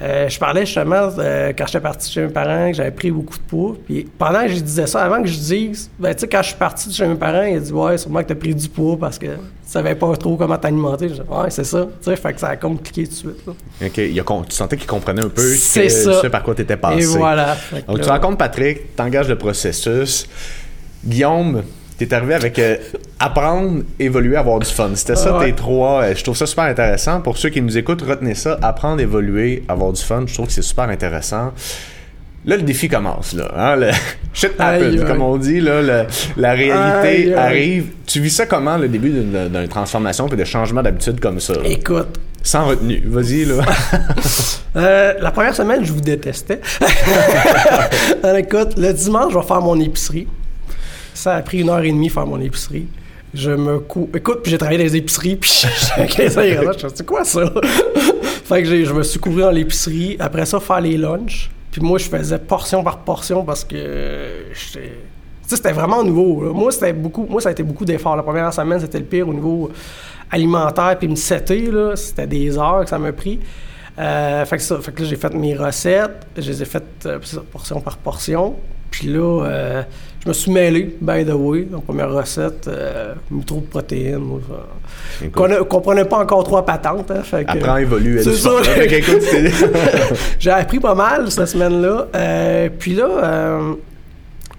euh, 0.03 0.29
je 0.29 0.39
parlais 0.41 0.67
justement 0.67 1.09
euh, 1.19 1.53
quand 1.57 1.67
j'étais 1.67 1.81
parti 1.81 2.11
chez 2.11 2.23
mes 2.23 2.29
parents, 2.33 2.71
que 2.71 2.77
j'avais 2.77 2.91
pris 2.91 3.11
beaucoup 3.13 3.37
de 3.39 3.43
poids. 3.45 3.77
Puis 3.87 4.09
pendant 4.19 4.43
que 4.43 4.49
je 4.49 4.61
disais 4.61 4.87
ça, 4.89 5.05
avant 5.05 5.23
que 5.23 5.29
je 5.29 5.39
dise, 5.39 5.89
ben, 5.99 6.13
tu 6.15 6.21
sais, 6.23 6.29
quand 6.29 6.43
je 6.43 6.49
suis 6.49 6.57
parti 6.57 6.89
de 6.89 6.95
chez 6.95 7.07
mes 7.07 7.15
parents, 7.15 7.43
il 7.45 7.57
a 7.57 7.61
dit 7.61 7.73
Ouais, 7.73 7.97
sûrement 7.97 8.21
que 8.23 8.29
t'as 8.29 8.35
pris 8.35 8.55
du 8.55 8.69
poids 8.69 8.97
parce 8.99 9.19
que 9.19 9.27
tu 9.27 9.33
savais 9.67 9.95
pas 9.95 10.17
trop 10.17 10.37
comment 10.37 10.59
t'alimenter. 10.59 11.11
Je 11.11 11.15
dis 11.15 11.21
Ouais, 11.31 11.49
c'est 11.51 11.63
ça. 11.65 11.87
Tu 12.03 12.11
sais, 12.11 12.17
fait 12.17 12.33
que 12.33 12.41
ça 12.41 12.49
a 12.49 12.57
comme 12.57 12.79
cliqué 12.81 13.05
tout 13.05 13.11
de 13.11 13.15
suite. 13.15 13.47
là. 13.47 13.53
OK, 13.87 13.97
il 13.99 14.19
a 14.21 14.25
tu 14.49 14.57
sentais 14.57 14.77
qu'il 14.77 14.89
comprenait 14.89 15.23
un 15.23 15.29
peu 15.29 15.43
ce, 15.43 15.57
C'est 15.59 15.83
que- 15.87 15.89
ça. 15.91 16.23
ce 16.23 16.27
par 16.27 16.43
quoi 16.43 16.55
tu 16.57 16.63
étais 16.63 16.77
passé. 16.77 17.03
Et 17.03 17.07
voilà. 17.07 17.57
Donc, 17.87 18.01
tu 18.01 18.09
rencontres 18.09 18.39
Patrick, 18.39 18.97
t'engages 18.97 19.29
le 19.29 19.37
processus. 19.39 20.27
Guillaume, 21.05 21.63
t'es 21.99 22.13
arrivé 22.13 22.35
avec 22.35 22.59
euh, 22.59 22.77
apprendre, 23.19 23.83
évoluer, 23.99 24.37
avoir 24.37 24.59
du 24.59 24.67
fun. 24.71 24.91
C'était 24.95 25.17
ça 25.17 25.39
tes 25.43 25.53
trois. 25.55 26.03
euh, 26.03 26.15
je 26.15 26.23
trouve 26.23 26.37
ça 26.37 26.47
super 26.47 26.65
intéressant. 26.65 27.21
Pour 27.21 27.39
ceux 27.39 27.49
qui 27.51 27.61
nous 27.63 27.77
écoutent, 27.79 28.03
retenez 28.03 28.35
ça. 28.35 28.59
Apprendre, 28.63 29.01
évoluer, 29.01 29.63
avoir 29.69 29.93
du 29.93 30.03
fun. 30.03 30.25
Je 30.27 30.35
trouve 30.35 30.47
que 30.47 30.53
c'est 30.53 30.63
super 30.63 30.85
intéressant. 30.89 31.53
Là, 32.47 32.57
le 32.57 32.63
défi 32.63 32.89
commence, 32.89 33.33
là. 33.33 33.51
Hein, 33.57 33.77
le 33.77 33.91
shit 34.35 34.53
happens, 34.59 35.07
comme 35.07 35.23
on 35.23 35.39
dit, 35.39 35.61
là. 35.61 35.81
le- 35.81 36.05
la 36.37 36.53
réalité 36.53 37.09
Aïe, 37.09 37.33
aïe. 37.33 37.35
arrive. 37.35 37.87
Tu 38.07 38.21
vis 38.21 38.31
ça 38.31 38.45
comment, 38.45 38.77
le 38.77 38.89
début 38.89 39.09
d'une 39.11 39.67
transformation 39.69 40.29
et 40.29 40.37
de 40.37 40.45
changement 40.45 40.83
d'habitude 40.83 41.21
comme 41.21 41.41
ça? 41.41 41.55
là? 41.55 41.61
Écoute, 41.65 42.21
Sans 42.43 42.67
retenue. 42.67 43.03
Vas-y, 43.07 43.45
là. 43.47 43.57
Euh, 44.77 45.15
la 45.21 45.31
première 45.31 45.55
semaine, 45.55 45.85
je 45.85 45.93
vous 45.93 46.01
détestais. 46.01 46.61
Alors, 48.25 48.37
écoute, 48.39 48.75
le 48.77 48.93
dimanche, 48.93 49.33
je 49.33 49.39
vais 49.39 49.45
faire 49.45 49.61
mon 49.61 49.79
épicerie. 49.81 50.27
Ça 51.15 51.37
a 51.37 51.43
pris 51.43 51.61
une 51.61 51.69
heure 51.71 51.79
et 51.85 51.93
demie 51.93 52.09
faire 52.09 52.27
mon 52.27 52.41
épicerie. 52.41 52.87
Je 53.35 53.51
me 53.51 53.81
cou... 53.81 54.09
Écoute, 54.15 54.41
puis 54.43 54.53
j'ai 54.53 54.59
travaillé 54.59 54.79
dans 54.79 54.85
les 54.85 54.97
épiceries, 54.97 55.37
puis 55.37 55.51
j'ai 55.97 56.07
15 56.07 56.39
ans, 56.39 56.43
je 56.43 56.89
c'est 56.95 57.07
quoi 57.07 57.25
ça? 57.25 57.53
fait 58.45 58.63
que 58.63 58.85
je 58.85 58.93
me 58.93 59.03
suis 59.03 59.19
couvert 59.19 59.47
dans 59.47 59.53
l'épicerie. 59.53 60.17
Après 60.21 60.47
ça, 60.47 60.61
faire 60.61 60.81
les 60.81 60.97
lunchs. 60.97 61.51
Puis 61.71 61.83
moi, 61.83 61.99
je 61.99 62.05
faisais 62.05 62.39
portion 62.39 62.85
par 62.85 62.99
portion 62.99 63.45
parce 63.45 63.65
que 63.65 64.47
j'étais... 64.55 64.93
C'était 65.47 65.73
vraiment 65.73 66.03
nouveau. 66.03 66.55
Moi, 66.55 66.71
c'était 66.71 66.93
beaucoup... 66.93 67.27
Moi, 67.29 67.41
ça 67.41 67.51
a 67.51 67.53
été 67.53 67.63
beaucoup 67.63 67.85
d'efforts. 67.85 68.17
La 68.17 68.23
première 68.23 68.53
semaine, 68.55 68.81
c'était 68.81 68.99
le 68.99 69.05
pire 69.05 69.29
au 69.29 69.35
niveau 69.35 69.71
alimentaire. 70.31 70.97
Puis 70.99 71.09
me 71.09 71.17
setter, 71.17 71.71
là, 71.71 71.97
c'était 71.97 72.27
des 72.27 72.57
heures 72.57 72.85
que 72.85 72.91
ça 72.91 72.99
m'a 72.99 73.13
pris. 73.13 73.41
Euh, 73.99 74.45
fait 74.45 74.57
que 74.57 74.63
ça, 74.63 74.81
fait 74.81 74.93
que 74.93 75.03
là, 75.03 75.09
j'ai 75.09 75.17
fait 75.17 75.35
mes 75.35 75.55
recettes, 75.55 76.27
je 76.37 76.51
les 76.51 76.63
ai 76.63 76.65
faites 76.65 77.07
euh, 77.07 77.19
portion 77.53 77.81
par 77.81 77.97
portion. 77.97 78.57
Puis 78.99 79.09
là, 79.09 79.45
euh, 79.45 79.83
je 80.23 80.29
me 80.29 80.33
suis 80.33 80.51
mêlé, 80.53 80.97
by 81.01 81.25
the 81.25 81.33
way. 81.35 81.63
Donc, 81.63 81.85
première 81.85 82.11
recette, 82.13 82.69
euh, 82.69 83.15
trop 83.47 83.57
de 83.61 83.67
protéines. 83.67 84.41
Qu'on 85.35 85.49
ne 85.49 85.57
comprenait 85.63 86.05
pas 86.05 86.19
encore 86.19 86.45
trois 86.45 86.65
patentes. 86.65 87.11
Hein, 87.11 87.23
fait 87.25 87.45
que- 87.45 87.51
Apprends, 87.53 87.77
évolue, 87.79 88.21
c'est- 88.23 88.31
j'ai 90.39 90.51
appris 90.51 90.79
pas 90.81 90.95
mal 90.95 91.31
cette 91.31 91.47
semaine-là. 91.49 92.07
Euh, 92.15 92.69
puis 92.79 92.95
là, 92.95 93.59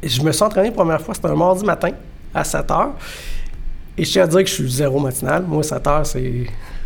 je 0.04 0.22
me 0.22 0.32
suis 0.32 0.44
entraîné 0.44 0.68
la 0.70 0.74
première 0.76 1.02
fois, 1.02 1.14
c'était 1.14 1.28
un 1.30 1.36
mardi 1.36 1.64
matin 1.66 1.92
à 2.34 2.44
7 2.44 2.68
h. 2.68 2.88
Et 3.98 4.04
je 4.04 4.12
tiens 4.12 4.24
à 4.24 4.28
dire 4.28 4.44
que 4.44 4.50
je 4.50 4.54
suis 4.54 4.70
zéro 4.70 5.00
matinal. 5.00 5.44
Moi, 5.48 5.64
7 5.64 5.84
h, 5.86 6.04
c'est. 6.04 6.44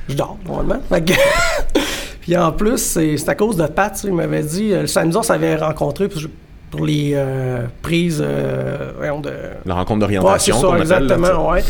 Je 0.08 0.14
dors, 0.16 0.38
normalement. 0.46 0.82
Fait 0.88 1.04
que- 1.04 1.14
Puis 2.22 2.38
en 2.38 2.52
plus, 2.52 2.78
c'est 2.78 3.28
à 3.28 3.34
cause 3.34 3.58
de 3.58 3.66
Pat. 3.66 4.00
Il 4.04 4.14
m'avait 4.14 4.44
dit, 4.44 4.70
le 4.70 4.86
samedi, 4.86 5.18
on 5.18 5.24
s'avait 5.24 5.56
rencontré. 5.56 6.08
Puis 6.08 6.20
je- 6.20 6.28
pour 6.72 6.86
les 6.86 7.14
euh, 7.16 7.66
prises 7.82 8.24
euh, 8.26 8.92
de. 9.22 9.32
La 9.66 9.76
rencontre 9.76 10.06
Ouais, 10.08 10.14
c'est 10.14 10.22
d'orientation, 10.22 10.56
ça, 10.56 10.68
qu'on 10.68 10.74
appelle, 10.74 10.88
là, 10.88 10.98
exactement, 10.98 11.52
ouais. 11.52 11.64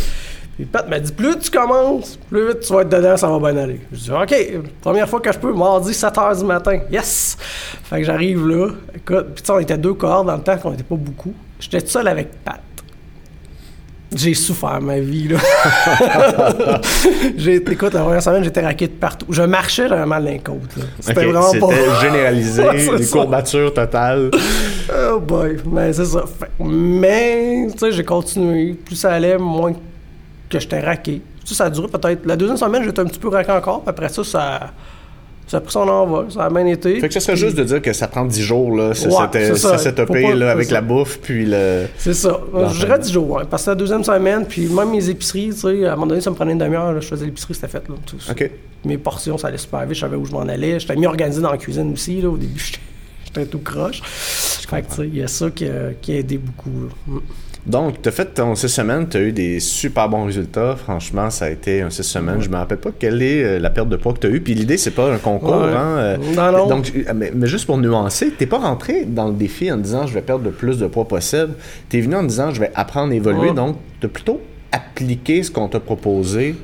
Puis 0.56 0.66
Pat 0.66 0.90
m'a 0.90 1.00
dit 1.00 1.14
plus 1.14 1.40
tu 1.40 1.52
commences, 1.52 2.20
plus 2.30 2.50
vite 2.50 2.60
tu 2.60 2.74
vas 2.74 2.82
être 2.82 2.90
dedans, 2.90 3.16
ça 3.16 3.30
va 3.30 3.40
bien 3.40 3.64
aller. 3.64 3.80
Je 3.94 3.98
dis 3.98 4.12
OK, 4.12 4.36
première 4.82 5.08
fois 5.08 5.22
que 5.22 5.32
je 5.32 5.40
peux, 5.40 5.54
mardi 5.54 5.94
7h 5.94 6.38
du 6.38 6.44
matin. 6.44 6.80
Yes! 6.92 7.38
Fait 7.84 8.00
que 8.00 8.04
j'arrive 8.04 8.46
là. 8.46 8.68
Écoute, 8.94 9.28
puis 9.36 9.42
tu 9.42 9.46
sais, 9.48 9.54
on 9.54 9.60
était 9.60 9.78
deux 9.78 9.94
cohortes 9.94 10.28
dans 10.28 10.36
le 10.36 10.42
temps 10.42 10.58
qu'on 10.58 10.74
était 10.74 10.84
pas 10.84 10.96
beaucoup. 10.96 11.34
J'étais 11.62 11.80
tout 11.82 11.88
seul 11.88 12.10
avec 12.10 12.44
Pat. 12.44 12.60
J'ai 14.14 14.34
souffert 14.34 14.82
ma 14.82 15.00
vie, 15.00 15.28
là. 15.28 15.38
j'ai, 17.38 17.56
écoute, 17.58 17.94
la 17.94 18.02
première 18.02 18.24
semaine, 18.24 18.44
j'étais 18.44 18.62
raqué 18.62 18.88
de 18.88 18.94
partout. 18.94 19.28
Je 19.30 19.44
marchais, 19.44 19.88
j'avais 19.88 20.06
mal 20.06 20.24
dans 20.24 20.32
les 20.32 20.40
côtes. 20.40 20.58
C'était 21.00 21.26
Ok, 21.26 21.32
vraiment 21.32 21.68
pas... 21.68 21.76
C'était 21.76 22.02
généralisé, 22.02 22.64
Ouais, 22.64 22.80
c'est 22.80 22.98
des 22.98 23.04
ça. 23.04 23.20
Oh 25.20 25.26
boy, 25.26 25.58
mais 25.72 25.92
c'est 25.94 26.06
ça. 26.06 26.24
Fait- 26.26 26.64
mais, 26.64 27.68
tu 27.72 27.78
sais, 27.80 27.92
j'ai 27.92 28.04
continué. 28.04 28.74
Plus 28.74 28.96
ça 28.96 29.12
allait, 29.14 29.38
moins 29.38 29.74
que 30.50 30.60
j'étais 30.60 30.80
raqué. 30.80 31.22
Tu 31.42 31.48
sais, 31.48 31.56
ça 31.56 31.66
a 31.66 31.70
duré 31.70 31.88
peut-être. 31.88 32.26
La 32.26 32.36
deuxième 32.36 32.58
semaine, 32.58 32.84
j'étais 32.84 33.02
un 33.02 33.06
petit 33.06 33.20
peu 33.20 33.30
raqué 33.30 33.52
encore. 33.52 33.82
Puis 33.82 33.90
après 33.90 34.10
ça, 34.10 34.24
ça, 34.24 34.72
ça 35.48 35.58
a 35.58 35.62
pris 35.62 35.72
son 35.72 35.88
envol. 35.88 36.32
Ça 36.32 36.46
a 36.46 36.50
bien 36.50 36.66
été. 36.66 37.00
Fait 37.00 37.08
que 37.08 37.14
ça 37.14 37.20
serait 37.20 37.36
juste 37.38 37.56
de 37.58 37.64
dire 37.64 37.82
que 37.82 37.92
ça 37.94 38.08
prend 38.08 38.24
10 38.26 38.42
jours, 38.42 38.76
là, 38.76 38.94
ce 38.94 39.08
Ouais, 39.08 39.16
cette, 39.32 39.34
c'est 39.34 39.56
ça. 39.56 39.78
ce 39.78 39.90
là, 39.90 39.94
c'est 39.98 40.44
avec 40.44 40.68
ça. 40.68 40.74
la 40.76 40.82
bouffe, 40.82 41.20
puis 41.20 41.46
le... 41.46 41.86
C'est 41.98 42.14
ça. 42.14 42.40
Je 42.54 42.80
dirais 42.86 43.00
10 43.00 43.12
jours, 43.12 43.30
ouais. 43.32 43.44
Parce 43.50 43.66
que 43.66 43.70
la 43.72 43.76
deuxième 43.76 44.04
semaine, 44.04 44.46
puis 44.46 44.68
même 44.68 44.92
mes 44.92 45.10
épiceries, 45.10 45.50
tu 45.50 45.62
sais, 45.62 45.86
à 45.86 45.94
un 45.94 45.96
moment 45.96 46.08
donné, 46.08 46.22
ça 46.22 46.30
me 46.30 46.36
prenait 46.36 46.52
une 46.54 46.60
demi-heure. 46.60 47.00
Je 47.02 47.08
faisais 47.08 47.26
l'épicerie, 47.26 47.54
c'était 47.56 47.68
fait. 47.68 47.88
Là, 47.90 47.96
tout 48.06 48.20
ça. 48.20 48.32
OK. 48.32 48.50
Mes 48.86 48.98
portions, 48.98 49.38
ça 49.38 49.48
allait 49.48 49.58
super 49.58 49.82
vite. 49.86 49.96
Je 49.96 50.02
savais 50.02 50.16
où 50.16 50.26
je 50.26 50.32
m'en 50.32 50.42
allais. 50.42 50.80
J'étais 50.80 50.96
mieux 50.96 51.08
organisé 51.08 51.42
dans 51.42 51.52
la 51.52 51.58
cuisine 51.58 51.92
aussi. 51.94 52.22
Là. 52.22 52.30
Au 52.30 52.38
début, 52.38 52.64
j'étais- 53.34 53.46
tout 53.48 53.60
croche. 53.60 54.02
Fait 54.04 54.82
que, 54.84 55.02
il 55.04 55.18
y 55.18 55.24
a 55.24 55.28
ça 55.28 55.50
qui 55.50 55.66
a, 55.66 55.94
qui 56.02 56.12
a 56.14 56.16
aidé 56.18 56.38
beaucoup. 56.38 56.70
là. 56.70 57.14
Mm. 57.16 57.20
Donc, 57.66 58.02
tu 58.02 58.08
as 58.10 58.12
fait 58.12 58.26
ton 58.34 58.56
6 58.56 58.70
semaines, 58.70 59.08
tu 59.10 59.18
as 59.18 59.22
eu 59.22 59.32
des 59.34 59.60
super 59.60 60.08
bons 60.08 60.26
résultats. 60.26 60.76
Franchement, 60.78 61.30
ça 61.30 61.46
a 61.46 61.50
été 61.50 61.82
un 61.82 61.90
6 61.90 62.04
semaines. 62.04 62.42
Je 62.42 62.50
me 62.50 62.56
rappelle 62.56 62.78
pas 62.80 62.92
quelle 62.98 63.22
est 63.22 63.44
euh, 63.44 63.60
la 63.60 63.70
perte 63.70 63.90
de 63.90 63.98
poids 63.98 64.14
que 64.14 64.20
tu 64.20 64.28
as 64.28 64.30
eu. 64.30 64.40
Puis 64.40 64.54
l'idée, 64.54 64.78
c'est 64.78 64.92
pas 64.92 65.12
un 65.12 65.18
concours. 65.18 65.62
Ouais. 65.64 65.74
Hein? 65.76 65.98
euh, 65.98 66.18
Non, 66.36 66.52
non. 66.52 66.68
Donc, 66.68 66.92
euh, 66.96 67.12
mais, 67.14 67.32
mais 67.36 67.48
juste 67.48 67.66
pour 67.66 67.78
nuancer, 67.78 68.32
t'es 68.32 68.46
pas 68.46 68.60
rentré 68.60 69.04
dans 69.06 69.28
le 69.28 69.34
défi 69.34 69.70
en 69.72 69.78
disant 69.78 70.08
je 70.08 70.14
vais 70.14 70.22
perdre 70.22 70.46
le 70.46 70.52
plus 70.52 70.78
de 70.80 70.88
poids 70.88 71.08
possible. 71.08 71.50
Tu 71.90 71.98
es 71.98 72.02
venu 72.02 72.16
en 72.16 72.24
disant 72.24 72.52
je 72.52 72.62
vais 72.62 72.72
apprendre 72.76 73.12
à 73.12 73.16
évoluer. 73.16 73.50
Ouais. 73.50 73.54
Donc, 73.54 73.76
tu 74.00 74.06
as 74.06 74.10
plutôt 74.10 74.40
appliqué 74.72 75.44
ce 75.44 75.52
qu'on 75.52 75.68
t'a 75.68 75.80
proposé. 75.82 76.56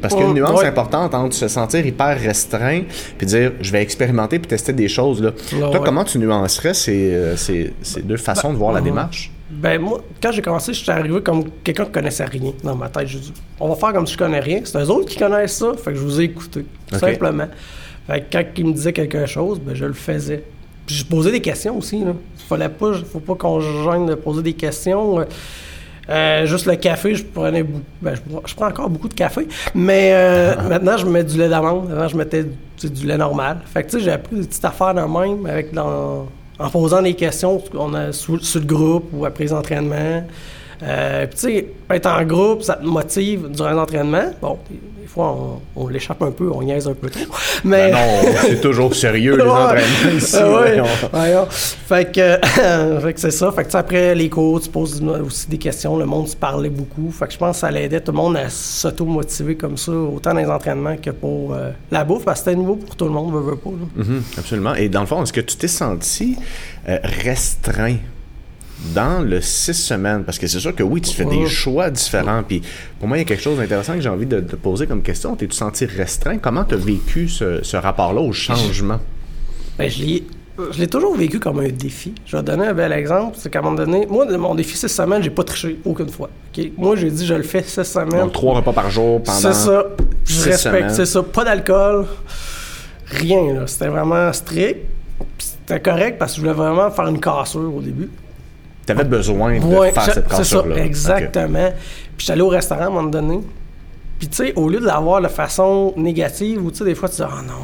Parce 0.00 0.14
qu'il 0.14 0.22
y 0.22 0.26
a 0.26 0.28
une 0.28 0.34
nuance 0.34 0.60
ouais. 0.60 0.66
importante 0.66 1.14
entre 1.14 1.34
se 1.34 1.48
sentir 1.48 1.84
hyper 1.84 2.18
restreint 2.18 2.82
puis 3.18 3.26
dire 3.26 3.52
je 3.60 3.72
vais 3.72 3.82
expérimenter 3.82 4.38
puis 4.38 4.48
tester 4.48 4.72
des 4.72 4.88
choses. 4.88 5.22
Là. 5.22 5.32
Toi, 5.50 5.70
ouais. 5.70 5.80
comment 5.84 6.04
tu 6.04 6.18
nuancerais 6.18 6.74
ces, 6.74 7.14
euh, 7.14 7.36
ces, 7.36 7.72
ces 7.82 8.02
deux 8.02 8.16
façons 8.16 8.52
de 8.52 8.58
voir 8.58 8.72
la 8.72 8.80
démarche? 8.80 9.30
Ben, 9.50 9.80
moi, 9.80 10.00
quand 10.22 10.30
j'ai 10.30 10.42
commencé, 10.42 10.72
j'étais 10.72 10.92
arrivé 10.92 11.20
comme 11.22 11.44
quelqu'un 11.64 11.84
qui 11.84 11.90
connaissait 11.90 12.24
rien 12.24 12.52
dans 12.62 12.76
ma 12.76 12.88
tête. 12.88 13.08
J'ai 13.08 13.18
dit, 13.18 13.32
on 13.58 13.68
va 13.68 13.74
faire 13.74 13.92
comme 13.92 14.06
si 14.06 14.12
je 14.12 14.18
connais 14.18 14.38
rien. 14.38 14.60
C'est 14.64 14.78
eux 14.78 14.90
autres 14.90 15.06
qui 15.06 15.18
connaissent 15.18 15.56
ça. 15.56 15.72
Fait 15.74 15.90
que 15.90 15.96
je 15.98 16.02
vous 16.02 16.20
ai 16.20 16.24
écouté. 16.24 16.64
Tout 16.86 16.98
simplement. 16.98 17.48
Fait 18.06 18.20
que 18.20 18.26
quand 18.32 18.44
ils 18.56 18.66
me 18.66 18.72
disaient 18.72 18.92
quelque 18.92 19.26
chose, 19.26 19.60
ben, 19.60 19.74
je 19.74 19.84
le 19.84 19.92
faisais. 19.92 20.44
Puis 20.86 20.94
je 20.94 21.04
posais 21.04 21.32
des 21.32 21.40
questions 21.40 21.76
aussi, 21.76 22.04
là. 22.04 22.14
Fallait 22.48 22.68
pas, 22.68 22.92
faut 22.94 23.20
pas 23.20 23.34
qu'on 23.34 23.60
gêne 23.60 24.06
de 24.06 24.14
poser 24.14 24.42
des 24.42 24.54
questions. 24.54 25.24
Euh, 26.10 26.44
juste 26.46 26.66
le 26.66 26.74
café, 26.76 27.14
je 27.14 27.24
prenais 27.24 27.62
beaucoup. 27.62 27.84
Ben, 28.02 28.14
je, 28.46 28.54
prends- 28.54 28.66
encore 28.68 28.90
beaucoup 28.90 29.08
de 29.08 29.14
café. 29.14 29.46
Mais 29.74 30.10
euh, 30.12 30.54
maintenant, 30.68 30.96
je 30.96 31.06
mets 31.06 31.22
du 31.24 31.38
lait 31.38 31.48
d'amande. 31.48 31.90
Avant, 31.92 32.08
je 32.08 32.16
mettais 32.16 32.44
du, 32.80 32.90
du 32.90 33.06
lait 33.06 33.16
normal. 33.16 33.58
Fait 33.66 33.84
que, 33.84 33.90
tu 33.90 33.98
sais, 33.98 34.04
j'ai 34.04 34.10
appris 34.12 34.36
des 34.36 34.46
petites 34.46 34.64
affaires 34.64 34.94
de 34.94 35.00
même 35.02 35.46
avec 35.46 35.72
dans, 35.72 36.26
en 36.58 36.70
posant 36.70 37.00
des 37.02 37.14
questions 37.14 37.62
on 37.74 37.94
a, 37.94 38.12
sur, 38.12 38.44
sur 38.44 38.60
le 38.60 38.66
groupe 38.66 39.08
ou 39.12 39.24
après 39.24 39.44
les 39.44 39.52
entraînements. 39.52 40.24
Euh, 40.82 41.26
puis, 41.26 41.34
tu 41.38 41.40
sais, 41.40 41.66
être 41.90 42.06
en 42.06 42.22
groupe, 42.24 42.62
ça 42.62 42.74
te 42.74 42.84
motive 42.86 43.48
durant 43.50 43.70
l'entraînement. 43.72 44.30
Bon, 44.40 44.58
des, 44.70 45.06
fois, 45.06 45.36
on, 45.76 45.82
on 45.84 45.88
l'échappe 45.88 46.22
un 46.22 46.30
peu, 46.30 46.50
on 46.52 46.62
niaise 46.62 46.86
un 46.88 46.94
peu 46.94 47.10
trop. 47.10 47.20
Mais. 47.64 47.90
Ben 47.90 47.96
non, 48.24 48.30
c'est 48.42 48.60
toujours 48.60 48.94
sérieux, 48.94 49.36
les 49.36 49.42
Ouais. 49.44 49.50
entraînements 49.50 50.16
ici. 50.16 50.36
Ah 50.38 50.46
ouais. 50.46 50.52
voyons. 50.80 50.84
Voyons. 51.12 51.46
Fait 51.50 52.10
que, 52.12 52.38
fait 53.02 53.12
que 53.14 53.20
c'est 53.20 53.30
ça. 53.32 53.50
Fait 53.52 53.62
que 53.62 53.66
tu 53.68 53.72
sais, 53.72 53.78
après 53.78 54.14
les 54.14 54.28
cours, 54.30 54.60
tu 54.60 54.68
poses 54.70 55.02
aussi 55.26 55.48
des 55.48 55.58
questions. 55.58 55.96
Le 55.98 56.06
monde 56.06 56.28
se 56.28 56.36
parlait 56.36 56.70
beaucoup. 56.70 57.10
Fait 57.10 57.26
que 57.26 57.32
je 57.32 57.38
pense 57.38 57.56
que 57.56 57.60
ça 57.60 57.70
l'aidait 57.70 58.00
tout 58.00 58.12
le 58.12 58.18
monde 58.18 58.36
à 58.36 58.48
s'auto-motiver 58.48 59.56
comme 59.56 59.76
ça, 59.76 59.92
autant 59.92 60.32
dans 60.32 60.38
les 60.40 60.46
entraînements 60.46 60.96
que 60.96 61.10
pour 61.10 61.54
euh, 61.54 61.70
la 61.90 62.04
bouffe, 62.04 62.24
parce 62.24 62.40
que 62.40 62.44
c'était 62.46 62.56
nouveau 62.56 62.76
pour 62.76 62.94
tout 62.96 63.04
le 63.06 63.10
monde, 63.10 63.32
veut, 63.34 63.40
veut 63.50 63.56
pas. 63.56 63.70
là. 63.70 64.04
Mhm, 64.04 64.22
absolument. 64.38 64.74
Et 64.76 64.88
dans 64.88 65.00
le 65.00 65.06
fond, 65.06 65.22
est-ce 65.22 65.32
que 65.32 65.40
tu 65.40 65.56
t'es 65.56 65.68
senti 65.68 66.36
euh, 66.88 66.98
restreint 67.24 67.96
dans 68.94 69.24
le 69.24 69.40
six 69.40 69.74
semaines? 69.74 70.24
Parce 70.24 70.38
que 70.38 70.46
c'est 70.46 70.60
sûr 70.60 70.74
que 70.74 70.82
oui, 70.82 71.00
tu 71.00 71.14
fais 71.14 71.24
des 71.24 71.46
choix 71.46 71.90
différents. 71.90 72.42
Puis 72.42 72.62
pour 72.98 73.08
moi, 73.08 73.16
il 73.16 73.20
y 73.20 73.22
a 73.22 73.26
quelque 73.26 73.42
chose 73.42 73.58
d'intéressant 73.58 73.94
que 73.94 74.00
j'ai 74.00 74.08
envie 74.08 74.26
de 74.26 74.40
te 74.40 74.56
poser 74.56 74.86
comme 74.86 75.02
question. 75.02 75.36
T'es-tu 75.36 75.56
senti 75.56 75.86
restreint? 75.86 76.38
Comment 76.38 76.64
tu 76.64 76.74
as 76.74 76.78
vécu 76.78 77.28
ce, 77.28 77.62
ce 77.62 77.76
rapport-là 77.76 78.20
au 78.20 78.32
changement? 78.32 79.00
Ben, 79.78 79.90
je 79.90 80.02
l'ai. 80.02 80.24
Je 80.72 80.78
l'ai 80.78 80.88
toujours 80.88 81.16
vécu 81.16 81.40
comme 81.40 81.60
un 81.60 81.68
défi. 81.68 82.12
Je 82.26 82.36
vais 82.36 82.42
te 82.42 82.48
donner 82.48 82.66
un 82.66 82.74
bel 82.74 82.92
exemple. 82.92 83.38
C'est 83.38 83.48
qu'à 83.48 83.60
un 83.60 83.62
moment 83.62 83.76
donné, 83.76 84.04
moi, 84.04 84.26
mon 84.36 84.54
défi 84.54 84.76
six 84.76 84.88
semaines, 84.88 85.22
j'ai 85.22 85.30
pas 85.30 85.44
triché 85.44 85.78
aucune 85.86 86.10
fois. 86.10 86.28
Moi, 86.76 86.96
j'ai 86.96 87.10
dit, 87.10 87.24
je 87.24 87.32
le 87.32 87.44
fais 87.44 87.62
six 87.62 87.82
semaines. 87.84 88.20
Donc, 88.20 88.32
trois 88.32 88.56
repas 88.56 88.74
par 88.74 88.90
jour 88.90 89.22
pendant. 89.22 89.38
C'est 89.38 89.54
ça. 89.54 89.86
Je 90.26 90.50
respecte, 90.50 90.90
c'est 90.90 91.06
ça. 91.06 91.22
Pas 91.22 91.44
d'alcool. 91.44 92.04
Rien. 93.06 93.66
C'était 93.66 93.88
vraiment 93.88 94.30
strict. 94.34 94.80
C'était 95.38 95.80
correct 95.80 96.18
parce 96.18 96.32
que 96.32 96.36
je 96.36 96.42
voulais 96.42 96.52
vraiment 96.52 96.90
faire 96.90 97.06
une 97.06 97.20
cassure 97.20 97.74
au 97.74 97.80
début. 97.80 98.10
Tu 98.94 99.00
avais 99.00 99.08
besoin 99.08 99.58
de 99.58 99.64
Ouais, 99.64 99.92
faire 99.92 100.04
cette 100.04 100.28
cassure-là. 100.28 100.76
exactement. 100.84 101.70
Puis 102.16 102.30
allé 102.30 102.40
au 102.42 102.48
restaurant 102.48 102.82
à 102.82 102.86
un 102.86 102.90
moment 102.90 103.08
donné. 103.08 103.40
Puis 104.18 104.28
tu 104.28 104.36
sais, 104.36 104.52
au 104.56 104.68
lieu 104.68 104.80
de 104.80 104.84
l'avoir 104.86 105.22
de 105.22 105.28
façon 105.28 105.94
négative, 105.96 106.62
ou 106.64 106.70
tu 106.70 106.78
sais, 106.78 106.84
des 106.84 106.94
fois 106.94 107.08
tu 107.08 107.16
dis, 107.16 107.22
ah 107.24 107.40
non. 107.46 107.54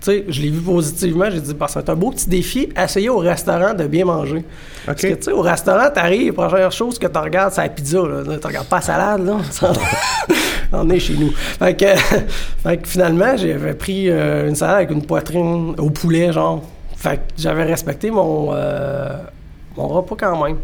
Tu 0.00 0.06
sais, 0.10 0.24
je 0.28 0.40
l'ai 0.42 0.48
vu 0.48 0.60
positivement, 0.60 1.26
j'ai 1.30 1.40
dit, 1.40 1.54
bah, 1.54 1.66
c'est 1.68 1.88
un 1.88 1.94
beau 1.94 2.10
petit 2.10 2.28
défi, 2.28 2.68
essayer 2.76 3.08
au 3.10 3.18
restaurant 3.18 3.74
de 3.74 3.86
bien 3.86 4.04
manger. 4.06 4.44
Parce 4.86 5.02
que 5.02 5.14
tu 5.14 5.22
sais, 5.24 5.32
au 5.32 5.42
restaurant, 5.42 5.88
t'arrives, 5.94 6.34
la 6.38 6.48
première 6.48 6.72
chose 6.72 6.98
que 6.98 7.06
tu 7.06 7.18
regardes, 7.18 7.52
c'est 7.52 7.62
la 7.62 7.68
pizza, 7.68 7.98
là. 7.98 8.22
Tu 8.40 8.46
regardes 8.46 8.66
pas 8.66 8.76
la 8.76 8.82
salade, 8.82 9.26
là. 9.26 9.36
On 10.72 10.88
est 10.88 10.98
chez 11.00 11.14
nous. 11.14 11.30
Fait 11.32 11.76
que, 11.76 11.84
fait 12.62 12.76
que 12.78 12.88
finalement, 12.88 13.36
j'avais 13.36 13.74
pris 13.74 14.08
euh, 14.08 14.48
une 14.48 14.54
salade 14.54 14.76
avec 14.76 14.90
une 14.92 15.02
poitrine 15.04 15.74
au 15.78 15.90
poulet, 15.90 16.32
genre. 16.32 16.62
Fait 16.96 17.16
que 17.16 17.22
j'avais 17.38 17.64
respecté 17.64 18.10
mon, 18.10 18.50
euh, 18.52 19.10
mon 19.76 19.88
repas 19.88 20.16
quand 20.18 20.44
même. 20.44 20.56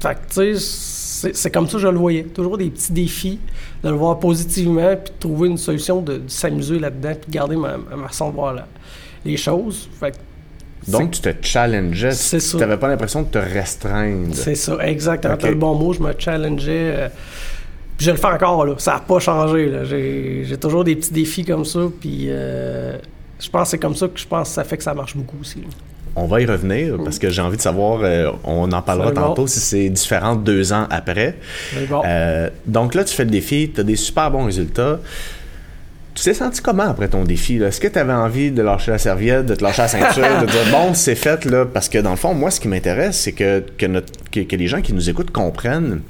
Fait 0.00 0.14
que, 0.14 0.34
tu 0.54 0.58
sais, 0.60 1.32
c'est- 1.32 1.50
comme 1.50 1.66
ça 1.66 1.74
que 1.74 1.78
je 1.78 1.88
le 1.88 1.96
voyais. 1.98 2.24
Toujours 2.24 2.58
des 2.58 2.68
petits 2.70 2.92
défis, 2.92 3.38
de 3.82 3.88
le 3.88 3.94
voir 3.96 4.18
positivement, 4.18 4.94
puis 4.96 5.12
de 5.14 5.18
trouver 5.18 5.48
une 5.48 5.56
solution 5.58 6.00
de, 6.02 6.18
de 6.18 6.28
s'amuser 6.28 6.78
là-dedans, 6.78 7.12
puis 7.20 7.26
de 7.30 7.32
garder 7.32 7.56
ma, 7.56 7.76
ma 7.78 8.08
façon 8.08 8.30
de 8.30 8.34
voir 8.34 8.52
la- 8.54 8.66
les 9.24 9.36
choses. 9.36 9.88
Fait 9.98 10.12
que 10.12 10.16
Donc, 10.90 11.12
tu 11.12 11.20
te 11.20 11.30
challengeais. 11.42 12.12
C'est 12.12 12.38
ça. 12.40 12.58
Tu 12.58 12.62
n'avais 12.62 12.76
pas 12.76 12.88
l'impression 12.88 13.22
de 13.22 13.28
te 13.28 13.38
restreindre. 13.38 14.34
c'est 14.34 14.54
ça, 14.54 14.76
exactement. 14.86 15.34
Ok. 15.34 15.40
T'as 15.40 15.48
le 15.48 15.54
bon 15.56 15.74
mot, 15.74 15.92
je 15.92 16.00
me 16.02 16.12
challengeais. 16.16 16.94
euh, 16.96 17.08
puis 17.96 18.06
je 18.06 18.10
le 18.10 18.18
fais 18.18 18.26
encore, 18.26 18.66
là. 18.66 18.74
Ça 18.78 18.92
n'a 18.92 19.00
pas 19.00 19.18
changé, 19.18 19.72
j'ai 20.44 20.56
toujours 20.58 20.84
des 20.84 20.94
petits 20.96 21.12
défis 21.14 21.44
comme 21.46 21.64
ça, 21.64 21.80
puis 21.98 22.26
euh, 22.28 22.98
je 23.40 23.48
pense 23.48 23.62
que 23.62 23.68
c'est 23.70 23.78
comme 23.78 23.96
ça 23.96 24.06
que 24.06 24.18
je 24.20 24.26
pense 24.26 24.48
que 24.50 24.54
ça 24.54 24.64
fait 24.64 24.76
que 24.76 24.82
ça 24.82 24.92
marche 24.92 25.16
beaucoup 25.16 25.38
aussi. 25.40 25.60
là. 25.60 25.66
On 26.18 26.26
va 26.26 26.40
y 26.40 26.46
revenir 26.46 26.96
parce 27.04 27.18
que 27.18 27.28
j'ai 27.28 27.42
envie 27.42 27.58
de 27.58 27.62
savoir, 27.62 28.00
euh, 28.02 28.30
on 28.44 28.72
en 28.72 28.80
parlera 28.82 29.10
bon. 29.10 29.20
tantôt 29.20 29.46
si 29.46 29.60
c'est 29.60 29.90
différent 29.90 30.34
deux 30.34 30.72
ans 30.72 30.86
après. 30.90 31.36
Bon. 31.90 32.02
Euh, 32.06 32.48
donc 32.66 32.94
là, 32.94 33.04
tu 33.04 33.14
fais 33.14 33.24
le 33.24 33.30
défi, 33.30 33.70
tu 33.74 33.80
as 33.82 33.84
des 33.84 33.96
super 33.96 34.30
bons 34.30 34.46
résultats. 34.46 34.98
Tu 36.14 36.24
t'es 36.24 36.32
senti 36.32 36.62
comment 36.62 36.84
après 36.84 37.08
ton 37.08 37.24
défi? 37.24 37.56
Est-ce 37.62 37.78
que 37.78 37.88
tu 37.88 37.98
avais 37.98 38.14
envie 38.14 38.50
de 38.50 38.62
lâcher 38.62 38.90
la 38.90 38.96
serviette, 38.98 39.44
de 39.44 39.54
te 39.54 39.62
lâcher 39.62 39.82
la 39.82 39.88
ceinture, 39.88 40.40
de 40.40 40.46
dire 40.46 40.62
bon, 40.72 40.94
c'est 40.94 41.14
fait 41.14 41.44
là? 41.44 41.66
Parce 41.66 41.90
que 41.90 41.98
dans 41.98 42.12
le 42.12 42.16
fond, 42.16 42.32
moi, 42.32 42.50
ce 42.50 42.58
qui 42.60 42.68
m'intéresse, 42.68 43.18
c'est 43.18 43.32
que, 43.32 43.62
que, 43.76 43.84
notre- 43.84 44.12
que, 44.32 44.40
que 44.40 44.56
les 44.56 44.66
gens 44.66 44.80
qui 44.80 44.94
nous 44.94 45.10
écoutent 45.10 45.30
comprennent 45.30 46.00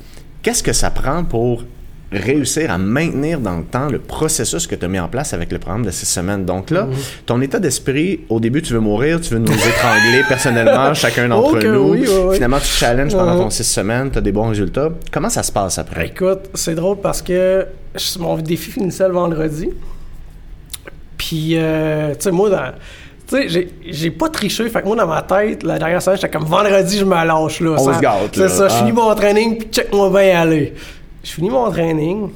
qu'est-ce 0.42 0.62
que 0.62 0.72
ça 0.72 0.90
prend 0.90 1.24
pour 1.24 1.64
réussir 2.12 2.70
à 2.70 2.78
maintenir 2.78 3.40
dans 3.40 3.56
le 3.56 3.64
temps 3.64 3.88
le 3.88 3.98
processus 3.98 4.66
que 4.68 4.74
tu 4.76 4.84
as 4.84 4.88
mis 4.88 5.00
en 5.00 5.08
place 5.08 5.34
avec 5.34 5.50
le 5.50 5.58
programme 5.58 5.84
de 5.84 5.90
six 5.90 6.06
semaines. 6.06 6.44
Donc 6.44 6.70
là, 6.70 6.86
ton 7.26 7.40
état 7.40 7.58
d'esprit, 7.58 8.20
au 8.28 8.38
début, 8.38 8.62
tu 8.62 8.74
veux 8.74 8.80
mourir, 8.80 9.20
tu 9.20 9.34
veux 9.34 9.40
nous 9.40 9.52
étrangler 9.52 10.22
personnellement, 10.28 10.94
chacun 10.94 11.28
d'entre 11.28 11.58
nous. 11.58 11.90
oui, 11.92 12.04
oui, 12.06 12.14
oui. 12.28 12.34
Finalement, 12.34 12.58
tu 12.60 12.66
challenges 12.66 13.12
pendant 13.12 13.34
Mhm. 13.34 13.40
ton 13.40 13.50
six 13.50 13.64
semaines, 13.64 14.10
tu 14.12 14.18
as 14.18 14.20
des 14.20 14.32
bons 14.32 14.48
résultats. 14.48 14.90
Comment 15.10 15.28
ça 15.28 15.42
se 15.42 15.50
passe 15.50 15.78
après? 15.78 16.06
Écoute, 16.06 16.48
c'est 16.54 16.74
drôle 16.76 16.98
parce 17.02 17.20
que 17.22 17.66
mon 18.20 18.36
défi 18.36 18.70
finissait 18.70 19.08
le 19.08 19.14
vendredi. 19.14 19.70
Puis, 21.16 21.52
euh, 21.56 22.10
tu 22.14 22.16
sais, 22.20 22.30
moi, 22.30 22.50
dans. 22.50 22.72
Tu 23.28 23.36
sais, 23.36 23.48
j'ai- 23.48 23.68
j'ai 23.88 24.10
pas 24.12 24.28
triché. 24.28 24.68
Fait 24.68 24.80
que 24.82 24.86
moi, 24.86 24.94
dans 24.94 25.06
ma 25.08 25.22
tête, 25.22 25.64
la 25.64 25.78
dernière 25.78 26.00
semaine, 26.00 26.16
j'étais 26.20 26.30
comme 26.30 26.46
vendredi, 26.46 26.98
je 26.98 27.04
me 27.04 27.10
lâche, 27.14 27.60
là. 27.60 27.70
On 27.76 27.92
se 27.94 28.00
gâte. 28.00 28.30
C'est 28.34 28.48
ça, 28.48 28.68
je 28.68 28.74
Ah. 28.74 28.78
finis 28.78 28.92
mon 28.92 29.12
training, 29.16 29.58
puis 29.58 29.68
check-moi 29.72 30.10
bien 30.10 30.42
aller. 30.42 30.74
Je 31.26 31.32
finis 31.32 31.50
mon 31.50 31.68
training, 31.72 32.28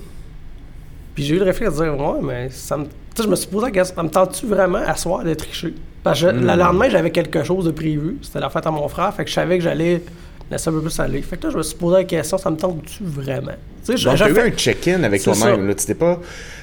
puis 1.15 1.23
j'ai 1.25 1.37
eu 1.37 1.39
le 1.39 1.45
réflexe 1.45 1.77
de 1.77 1.85
dire, 1.85 1.97
ouais, 1.97 2.19
mais 2.23 2.49
ça 2.51 2.77
me. 2.77 2.85
Tu 2.85 2.91
sais, 3.15 3.23
je 3.23 3.29
me 3.29 3.37
suis 3.37 3.47
posé 3.47 3.67
la 3.67 3.71
question, 3.71 3.95
ça 3.95 4.03
me 4.03 4.09
tente-tu 4.09 4.47
vraiment 4.47 4.81
à 4.85 4.97
soir 4.97 5.23
de 5.23 5.33
tricher? 5.35 5.75
Parce 6.03 6.21
que 6.21 6.27
je- 6.27 6.33
Mm. 6.35 6.41
le 6.47 6.57
lendemain, 6.57 6.89
j'avais 6.89 7.11
quelque 7.11 7.45
chose 7.45 7.67
de 7.67 7.71
prévu. 7.71 8.17
C'était 8.23 8.41
la 8.41 8.51
fête 8.51 8.67
à 8.67 8.71
mon 8.73 8.89
frère. 8.89 9.15
Fait 9.15 9.23
que 9.25 9.31
je 9.31 9.35
savais 9.35 9.59
que 9.59 9.65
j'allais 9.65 10.03
laisser 10.51 10.71
un 10.71 10.73
peu 10.73 10.81
plus 10.83 10.99
aller. 10.99 11.23
Fait 11.23 11.37
que 11.37 11.47
là, 11.47 11.53
je 11.53 11.59
me 11.59 11.63
suis 11.63 11.77
posé 11.77 11.99
la 11.99 12.05
question, 12.05 12.37
ça 12.39 12.51
me 12.51 12.57
tente-tu 12.57 13.05
vraiment? 13.05 13.53
Tu 13.85 13.97
sais, 13.97 14.05
Donc, 14.05 14.17
tu 14.17 14.23
as 14.25 14.29
eu 14.31 14.35
fait- 14.35 14.43
un 14.43 14.51
check-in 14.51 15.03
avec 15.05 15.23
toi-même. 15.23 15.69
là. 15.69 15.75
Tu 15.75 15.87
t'es 15.87 15.95
pas, 15.95 16.19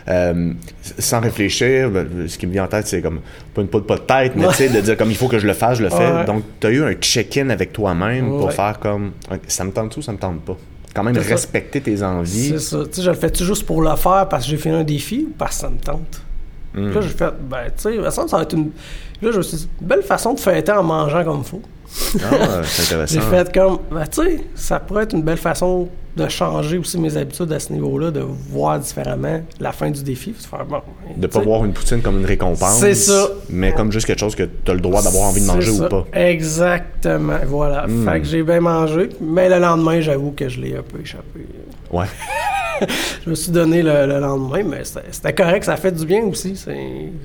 euh, 0.10 0.52
sans 1.00 1.20
réfléchir, 1.22 1.90
ben, 1.92 2.08
ce 2.28 2.38
qui 2.38 2.46
me 2.48 2.52
vient 2.52 2.66
en 2.66 2.68
tête, 2.68 2.88
c'est 2.88 3.02
comme, 3.02 3.22
pas 3.54 3.62
une 3.62 3.68
peau 3.68 3.80
de 3.80 3.86
pas 3.86 3.96
de 3.96 4.02
tête, 4.02 4.34
mais 4.36 4.46
Ouais. 4.46 4.52
tu 4.52 4.58
sais, 4.58 4.70
de 4.70 4.82
dire 4.82 4.98
comme, 4.98 5.12
il 5.12 5.18
faut 5.18 5.28
que 5.30 5.40
je 5.40 5.48
le 5.48 5.54
fasse, 5.54 5.78
je 5.78 5.84
le 5.84 5.90
fais. 5.90 6.12
Ouais. 6.12 6.26
Donc, 6.26 6.44
tu 6.60 6.68
as 6.68 6.72
eu 6.72 6.84
un 6.84 6.94
check-in 6.94 7.50
avec 7.50 7.72
toi-même 7.74 8.28
pour 8.28 8.52
faire 8.52 8.80
comme, 8.80 9.12
ça 9.48 9.64
me 9.64 9.72
tente 9.72 9.96
ou 9.98 10.02
ça 10.02 10.12
me 10.12 10.18
tente 10.18 10.42
pas? 10.42 10.58
Quand 10.98 11.04
même 11.04 11.14
ça. 11.14 11.22
respecter 11.22 11.80
tes 11.80 12.02
envies. 12.02 12.50
C'est 12.50 12.60
ça. 12.60 12.80
Tu 12.86 12.94
sais, 12.94 13.02
je 13.04 13.12
le 13.12 13.16
fais-tu 13.16 13.44
juste 13.44 13.68
pour 13.68 13.84
le 13.84 13.96
faire 13.96 14.28
parce 14.28 14.46
que 14.46 14.50
j'ai 14.50 14.58
fait 14.58 14.72
un 14.72 14.84
défi 14.84 15.28
ou 15.30 15.34
parce 15.38 15.58
que 15.58 15.62
ça 15.62 15.70
me 15.70 15.78
tente? 15.78 16.24
Hmm. 16.74 16.86
Puis 16.88 16.96
Là, 16.96 17.02
j'ai 17.02 17.10
fait, 17.10 17.34
ben, 17.40 17.66
tu 17.78 18.02
sais, 18.02 18.12
ça 18.12 18.26
va 18.26 18.42
être 18.42 18.54
une. 18.54 18.72
Là, 19.22 19.32
je 19.32 19.38
me 19.38 19.44
suis 19.44 19.58
dit, 19.58 19.70
une 19.80 19.88
belle 19.88 20.02
façon 20.02 20.34
de 20.34 20.40
fêter 20.40 20.72
en 20.72 20.82
mangeant 20.82 21.24
comme 21.24 21.42
il 21.42 21.44
faut. 21.44 21.62
Ah, 22.24 22.62
c'est 22.64 22.84
intéressant. 22.84 23.14
J'ai 23.14 23.22
fait 23.22 23.54
comme, 23.54 23.80
ben, 23.92 24.06
tu 24.08 24.22
sais, 24.22 24.44
ça 24.56 24.80
pourrait 24.80 25.04
être 25.04 25.14
une 25.14 25.24
belle 25.24 25.38
façon 25.38 25.88
de 26.16 26.28
changer 26.28 26.78
aussi 26.80 26.98
mes 27.00 27.16
habitudes 27.16 27.52
à 27.52 27.60
ce 27.60 27.72
niveau-là, 27.72 28.10
de 28.12 28.22
voir 28.22 28.80
différemment 28.80 29.42
la 29.60 29.72
fin 29.72 29.92
du 29.92 30.02
défi. 30.04 30.32
De 30.32 30.38
faire, 30.38 30.66
bon, 30.66 30.82
De 31.16 31.28
tu 31.28 31.34
pas 31.34 31.40
voir 31.42 31.64
une 31.64 31.74
poutine 31.74 32.02
comme 32.02 32.18
une 32.20 32.26
récompense. 32.26 32.80
C'est 32.80 32.96
ça. 32.96 33.30
Mais 33.50 33.72
comme 33.74 33.92
juste 33.92 34.08
quelque 34.08 34.20
chose 34.20 34.36
que 34.36 34.44
tu 34.44 34.72
as 34.72 34.74
le 34.74 34.82
droit 34.82 35.02
d'avoir 35.04 35.30
envie 35.30 35.42
de 35.42 35.46
manger 35.46 35.72
ça. 35.72 35.86
ou 35.86 35.90
pas. 35.90 36.06
Exactement, 36.14 37.38
voilà. 37.48 37.86
Mm. 37.88 38.06
Fait 38.06 38.20
que 38.22 38.26
j'ai 38.26 38.44
bien 38.44 38.62
mangé, 38.62 39.10
mais 39.22 39.48
le 39.48 39.60
lendemain, 39.60 40.02
j'avoue 40.02 40.32
que 40.32 40.50
je 40.50 40.60
l'ai 40.60 40.76
un 40.76 40.82
peu 40.82 41.00
échappé. 41.02 41.46
Ouais. 41.92 42.06
Je 43.26 43.32
me 43.32 43.36
suis 43.36 43.52
donné 43.52 43.82
le, 43.82 44.06
le 44.06 44.20
lendemain, 44.20 44.62
mais 44.64 44.84
c'était 44.84 45.34
correct, 45.34 45.64
ça 45.64 45.78
fait 45.78 45.92
du 45.92 46.06
bien 46.06 46.24
aussi. 46.26 46.54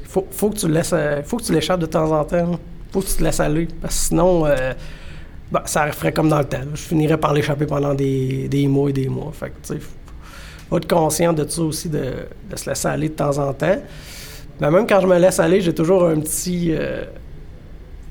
Faut, 0.09 0.27
faut 0.31 0.49
que 0.49 0.57
tu 0.57 0.67
laisses, 0.69 0.93
euh, 0.95 1.21
faut 1.25 1.37
que 1.37 1.43
tu 1.43 1.53
l'échappes 1.53 1.81
de 1.81 1.85
temps 1.87 2.11
en 2.11 2.25
temps. 2.25 2.59
Faut 2.93 3.01
que 3.01 3.07
tu 3.07 3.15
te 3.15 3.25
laisses 3.25 3.41
aller, 3.41 3.69
parce 3.81 3.95
que 3.95 4.01
sinon, 4.09 4.47
euh, 4.47 4.73
ben, 5.51 5.63
ça 5.65 5.91
ferait 5.93 6.13
comme 6.13 6.29
dans 6.29 6.39
le 6.39 6.45
temps. 6.45 6.59
là. 6.59 6.73
Je 6.75 6.83
finirais 6.83 7.17
par 7.17 7.33
l'échapper 7.33 7.67
pendant 7.67 7.95
des, 7.95 8.49
des 8.49 8.67
mois 8.69 8.91
et 8.91 8.93
des 8.93 9.09
mois. 9.09 9.33
Fait 9.33 9.51
que 9.51 9.67
tu 9.67 9.75
sais, 9.75 9.81
faut, 10.69 10.77
être 10.77 10.89
conscient 10.89 11.33
de 11.33 11.47
ça 11.49 11.63
aussi, 11.63 11.89
de, 11.89 12.05
de 12.51 12.57
se 12.57 12.69
laisser 12.69 12.89
aller 12.89 13.09
de 13.09 13.15
temps 13.15 13.39
en 13.39 13.53
temps. 13.53 13.77
Mais 14.61 14.71
même 14.71 14.87
quand 14.87 15.01
je 15.01 15.07
me 15.07 15.19
laisse 15.19 15.41
aller, 15.41 15.61
j'ai 15.61 15.75
toujours 15.75 16.05
un 16.05 16.21
petit 16.21 16.69
euh, 16.71 17.05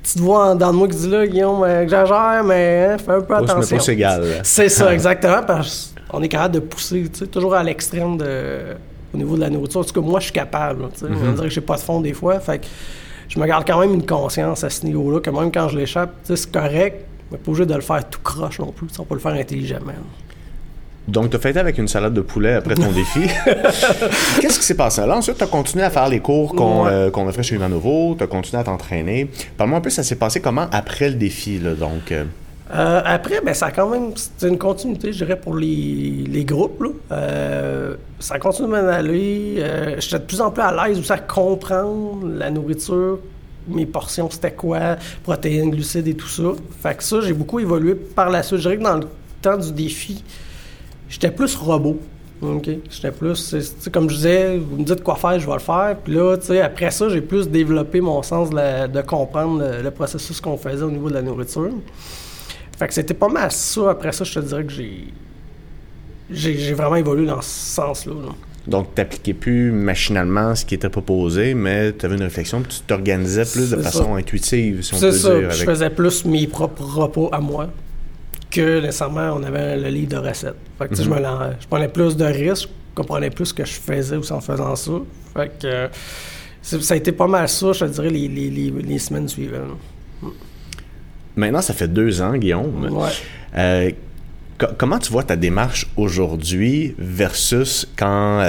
petite 0.02 0.20
voix 0.20 0.50
en 0.50 0.54
dedans 0.54 0.72
de 0.72 0.76
moi 0.76 0.88
qui 0.88 0.96
dit 0.96 1.08
là, 1.08 1.26
Guillaume, 1.26 1.62
euh, 1.62 1.82
exagère, 1.82 2.42
mais 2.44 2.88
hein, 2.90 2.98
fais 2.98 3.12
un 3.12 3.20
peu 3.20 3.34
mais 3.34 3.50
attention. 3.50 3.78
égal. 3.78 4.24
C'est 4.42 4.68
ça, 4.68 4.92
exactement, 4.94 5.42
parce 5.46 5.94
qu'on 6.08 6.22
est 6.22 6.28
capable 6.28 6.54
de 6.54 6.60
pousser, 6.60 7.08
tu 7.12 7.20
sais, 7.20 7.26
toujours 7.26 7.54
à 7.54 7.62
l'extrême 7.62 8.18
de, 8.18 8.74
au 9.14 9.16
niveau 9.16 9.36
de 9.36 9.40
la 9.40 9.50
nourriture. 9.50 9.80
En 9.80 9.84
tout 9.84 9.94
cas, 9.94 10.06
moi, 10.06 10.20
je 10.20 10.24
suis 10.24 10.32
capable, 10.32 10.88
tu 10.92 11.00
sais. 11.00 11.08
Mhm. 11.08 11.30
On 11.30 11.32
dirait 11.32 11.48
que 11.48 11.54
j'ai 11.54 11.60
pas 11.60 11.76
de 11.76 11.80
fond 11.80 12.00
des 12.00 12.12
fois, 12.12 12.38
fait 12.40 12.58
que 12.58 12.66
je 13.34 13.38
me 13.40 13.46
garde 13.46 13.64
quand 13.66 13.80
même 13.80 13.94
une 13.94 14.04
conscience 14.04 14.62
à 14.62 14.68
ce 14.68 14.84
niveau-là, 14.84 15.20
que 15.20 15.30
même 15.30 15.50
quand 15.50 15.68
je 15.68 15.78
l'échappe, 15.78 16.10
c'est 16.24 16.50
correct, 16.52 17.06
mais 17.30 17.38
pas 17.38 17.50
obligé 17.50 17.64
de 17.64 17.74
le 17.74 17.80
faire 17.80 18.06
tout 18.10 18.20
croche 18.22 18.58
non 18.58 18.72
plus, 18.72 18.88
on 18.98 19.04
peut 19.04 19.14
le 19.14 19.20
faire 19.20 19.32
intelligemment. 19.32 19.92
Donc, 21.08 21.30
tu 21.30 21.36
as 21.36 21.40
fêté 21.40 21.58
avec 21.58 21.78
une 21.78 21.88
salade 21.88 22.12
de 22.14 22.20
poulet 22.20 22.54
après 22.54 22.74
ton 22.74 22.92
défi. 22.92 23.22
Qu'est-ce 24.40 24.58
qui 24.58 24.64
s'est 24.66 24.76
passé? 24.76 25.00
Là? 25.06 25.16
Ensuite, 25.16 25.38
tu 25.38 25.44
as 25.44 25.48
continué 25.48 25.82
à 25.84 25.90
faire 25.90 26.08
les 26.08 26.20
cours 26.20 26.54
qu'on 26.54 26.84
Ouais. 26.84 26.90
euh, 26.90 27.32
fait 27.32 27.42
chez 27.42 27.54
Ivanovo, 27.56 28.14
tu 28.16 28.22
as 28.22 28.26
continué 28.26 28.60
à 28.60 28.64
t'entraîner. 28.64 29.28
Parle-moi 29.56 29.78
un 29.78 29.80
peu, 29.80 29.90
ça 29.90 30.02
s'est 30.02 30.16
passé 30.16 30.40
comment 30.40 30.66
après 30.70 31.08
le 31.08 31.16
défi? 31.16 31.58
Là, 31.58 31.72
donc, 31.74 32.12
euh, 32.12 32.24
Euh, 32.74 33.02
après, 33.04 33.40
ben, 33.42 33.52
ça 33.52 33.66
a 33.66 33.70
quand 33.70 33.88
même. 33.88 34.12
C'est 34.16 34.48
une 34.48 34.58
continuité, 34.58 35.12
je 35.12 35.24
dirais, 35.24 35.38
pour 35.38 35.54
les, 35.54 36.24
les 36.26 36.44
groupes. 36.44 36.82
Euh, 37.10 37.96
ça 38.18 38.38
continue 38.38 38.68
de 38.68 38.72
m'en 38.72 38.88
aller. 38.88 39.56
Euh, 39.58 39.96
J'étais 39.98 40.18
de 40.18 40.24
plus 40.24 40.40
en 40.40 40.50
plus 40.50 40.62
à 40.62 40.86
l'aise 40.86 40.98
aussi 40.98 41.12
à 41.12 41.18
comprendre 41.18 42.26
la 42.26 42.50
nourriture, 42.50 43.18
mes 43.68 43.84
portions, 43.84 44.30
c'était 44.30 44.52
quoi, 44.52 44.96
protéines, 45.22 45.70
glucides 45.70 46.08
et 46.08 46.14
tout 46.14 46.28
ça. 46.28 46.44
Fait 46.82 46.96
que 46.96 47.04
ça, 47.04 47.20
j'ai 47.20 47.34
beaucoup 47.34 47.60
évolué 47.60 47.94
par 47.94 48.30
la 48.30 48.42
suite. 48.42 48.60
Je 48.60 48.62
dirais 48.62 48.78
que 48.78 48.84
dans 48.84 48.96
le 48.96 49.06
temps 49.42 49.58
du 49.58 49.72
défi, 49.72 50.24
j'étais 51.10 51.30
plus 51.30 51.54
robot. 51.56 52.00
OK? 52.40 52.68
J'étais 52.90 53.12
plus, 53.12 53.54
comme 53.92 54.10
je 54.10 54.16
disais, 54.16 54.56
vous 54.56 54.78
me 54.78 54.84
dites 54.84 55.04
quoi 55.04 55.14
faire, 55.14 55.38
je 55.38 55.46
vais 55.46 55.52
le 55.52 55.58
faire. 55.60 55.96
Puis 56.02 56.14
là, 56.14 56.36
tu 56.38 56.46
sais, 56.46 56.60
après 56.60 56.90
ça, 56.90 57.08
j'ai 57.08 57.20
plus 57.20 57.48
développé 57.48 58.00
mon 58.00 58.20
sens 58.22 58.50
de, 58.50 59.00
comprendre 59.02 59.62
le 59.80 59.90
processus 59.92 60.40
qu'on 60.40 60.56
faisait 60.56 60.82
au 60.82 60.90
niveau 60.90 61.08
de 61.08 61.14
la 61.14 61.22
nourriture. 61.22 61.70
Fait 62.82 62.88
que 62.88 62.94
c'était 62.94 63.14
pas 63.14 63.28
mal 63.28 63.52
ça. 63.52 63.90
Après 63.90 64.10
ça, 64.10 64.24
je 64.24 64.34
te 64.34 64.40
dirais 64.40 64.64
que 64.64 64.72
j'ai. 64.72 65.04
J'ai 66.30 66.72
vraiment 66.74 66.96
évolué 66.96 67.26
dans 67.26 67.40
ce 67.42 67.48
sens-là. 67.76 68.14
là. 68.14 68.32
donc 68.66 68.94
tu 68.94 69.00
n'appliquais 69.00 69.34
plus 69.34 69.70
machinalement 69.70 70.54
ce 70.56 70.64
qui 70.64 70.74
était 70.74 70.88
proposé, 70.88 71.54
mais 71.54 71.92
tu 71.92 72.06
avais 72.06 72.16
une 72.16 72.22
réflexion, 72.22 72.62
tu 72.62 72.80
t'organisais 72.86 73.44
plus 73.44 73.70
de 73.70 73.76
façon 73.76 74.14
intuitive, 74.16 74.82
si 74.82 74.94
on 74.94 74.98
peut 75.00 75.12
ça. 75.12 75.38
dire. 75.38 75.50
Je 75.52 75.64
faisais 75.64 75.90
plus 75.90 76.24
mes 76.24 76.46
propres 76.48 76.82
repas 76.82 77.28
à 77.32 77.40
moi 77.40 77.68
que 78.50 78.80
nécessairement 78.80 79.32
on 79.36 79.42
avait 79.44 79.76
le 79.76 79.88
livre 79.90 80.10
de 80.10 80.16
recettes. 80.28 80.56
Fait 80.78 80.88
que, 80.88 80.94
Mhm. 80.94 81.02
je, 81.04 81.10
me 81.10 81.16
je 81.60 81.66
prenais 81.68 81.88
plus 81.88 82.16
de 82.16 82.24
risques, 82.24 82.68
je 82.90 82.94
comprenais 82.96 83.30
plus 83.30 83.46
ce 83.46 83.54
que 83.54 83.64
je 83.64 83.74
faisais 83.74 84.16
aussi 84.16 84.32
en 84.32 84.40
faisant 84.40 84.74
ça. 84.74 84.92
Fait 85.34 85.48
que 85.60 85.66
euh, 85.66 85.88
ça 86.62 86.94
a 86.94 86.96
été 86.96 87.12
pas 87.12 87.26
mal 87.28 87.48
ça, 87.48 87.72
je 87.72 87.84
te 87.84 87.90
dirais, 87.90 88.10
les, 88.10 88.26
les, 88.28 88.50
les, 88.50 88.70
les 88.70 88.98
semaines 88.98 89.28
suivantes. 89.28 89.78
Maintenant, 91.36 91.62
ça 91.62 91.72
fait 91.74 91.88
deux 91.88 92.20
ans, 92.20 92.34
Guillaume. 92.36 92.88
Ouais. 92.90 93.08
Euh, 93.56 93.90
co- 94.58 94.66
comment 94.76 94.98
tu 94.98 95.10
vois 95.10 95.22
ta 95.22 95.36
démarche 95.36 95.86
aujourd'hui 95.96 96.94
versus 96.98 97.88
quand 97.96 98.40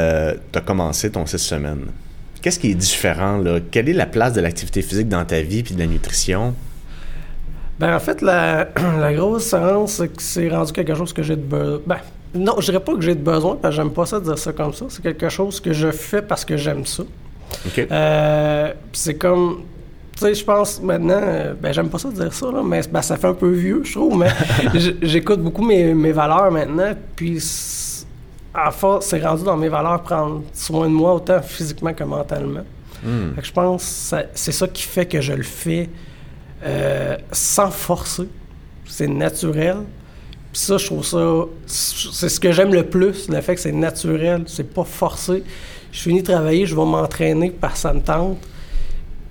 tu 0.52 0.58
as 0.60 0.62
commencé 0.62 1.10
ton 1.12 1.26
six 1.26 1.38
semaines? 1.40 1.86
Qu'est-ce 2.42 2.60
qui 2.60 2.72
est 2.72 2.76
différent? 2.76 3.38
Là? 3.38 3.60
Quelle 3.72 3.88
est 3.88 3.94
la 3.94 4.06
place 4.06 4.34
de 4.34 4.42
l'activité 4.42 4.82
physique 4.82 5.08
dans 5.08 5.24
ta 5.24 5.42
vie 5.42 5.64
puis 5.64 5.76
de 5.76 5.80
la 5.80 5.88
nutrition? 5.88 6.54
Ben, 7.80 7.96
en 7.96 8.00
fait, 8.00 8.22
la, 8.22 8.68
la 9.00 9.14
grosse 9.14 9.46
différence, 9.46 9.94
c'est 9.94 10.10
que 10.10 10.22
c'est 10.22 10.50
rendu 10.50 10.74
quelque 10.74 10.94
chose 10.94 11.14
que 11.14 11.24
j'ai 11.24 11.38
de 11.38 11.42
besoin. 11.42 11.80
Ben, 11.88 11.98
non, 12.36 12.56
je 12.60 12.66
dirais 12.66 12.84
pas 12.84 12.96
que 12.96 13.02
j'ai 13.02 13.16
de 13.16 13.22
besoin, 13.24 13.56
parce 13.56 13.76
que 13.76 13.82
j'aime 13.82 13.92
pas 13.92 14.06
ça 14.06 14.20
de 14.20 14.26
dire 14.26 14.38
ça 14.38 14.52
comme 14.52 14.74
ça. 14.74 14.86
C'est 14.90 15.02
quelque 15.02 15.30
chose 15.30 15.60
que 15.62 15.72
je 15.72 15.90
fais 15.92 16.22
parce 16.22 16.44
que 16.44 16.58
j'aime 16.58 16.86
ça. 16.86 17.04
Euh, 17.92 18.74
c'est 18.92 19.16
comme. 19.16 19.62
Sais, 20.24 20.36
je 20.36 20.46
pense 20.46 20.82
maintenant. 20.82 21.20
euh, 21.22 21.54
Ben, 21.62 21.74
j'aime 21.74 21.90
pas 21.90 21.98
ça 22.00 22.10
de 22.10 22.14
dire 22.16 22.34
ça, 22.34 22.50
là, 22.52 22.62
mais 22.64 22.82
ben, 22.90 23.02
ça 23.02 23.18
fait 23.18 23.28
un 23.28 23.34
peu 23.34 23.50
vieux, 23.52 23.82
je 23.84 23.92
trouve, 23.94 24.18
mais 24.18 24.30
j'écoute 25.02 25.42
beaucoup 25.42 25.64
mes, 25.66 25.94
mes 25.94 26.12
valeurs 26.14 26.50
maintenant, 26.52 26.94
puis. 27.16 27.42
À 28.56 28.70
force, 28.72 29.08
c'est 29.08 29.20
rendu 29.20 29.44
dans 29.44 29.58
mes 29.58 29.68
valeurs 29.68 30.04
prendre 30.04 30.44
soin 30.54 30.88
de 30.88 30.94
moi, 30.94 31.16
autant 31.16 31.42
physiquement 31.42 31.92
que 31.94 32.04
mentalement. 32.04 32.62
Fait 33.36 33.42
que 33.42 33.48
je 33.48 33.52
pense 33.52 34.10
que 34.12 34.18
c'est 34.36 34.52
ça 34.52 34.68
qui 34.68 34.84
fait 34.84 35.08
que 35.08 35.20
je 35.20 35.34
le 35.34 35.42
fais 35.44 35.90
euh, 36.64 37.18
sans 37.32 37.70
forcer. 37.72 38.28
C'est 38.86 39.08
naturel. 39.08 39.78
Puis 40.52 40.62
ça, 40.62 40.78
je 40.78 40.86
trouve 40.86 41.04
ça. 41.04 41.18
C'est 41.66 42.30
ce 42.30 42.40
que 42.40 42.52
j'aime 42.52 42.74
le 42.74 42.84
plus, 42.84 43.28
le 43.28 43.42
fait 43.42 43.56
que 43.56 43.62
c'est 43.62 43.72
naturel, 43.72 44.44
c'est 44.46 44.72
pas 44.72 44.84
forcé. 44.86 45.44
Je 45.92 46.00
finis 46.00 46.22
de 46.22 46.32
travailler, 46.32 46.66
je 46.68 46.76
vais 46.76 46.86
m'entraîner 46.86 47.50
parce 47.50 47.74
que 47.74 47.80
ça 47.80 47.94
me 47.94 48.02
tente. 48.02 48.38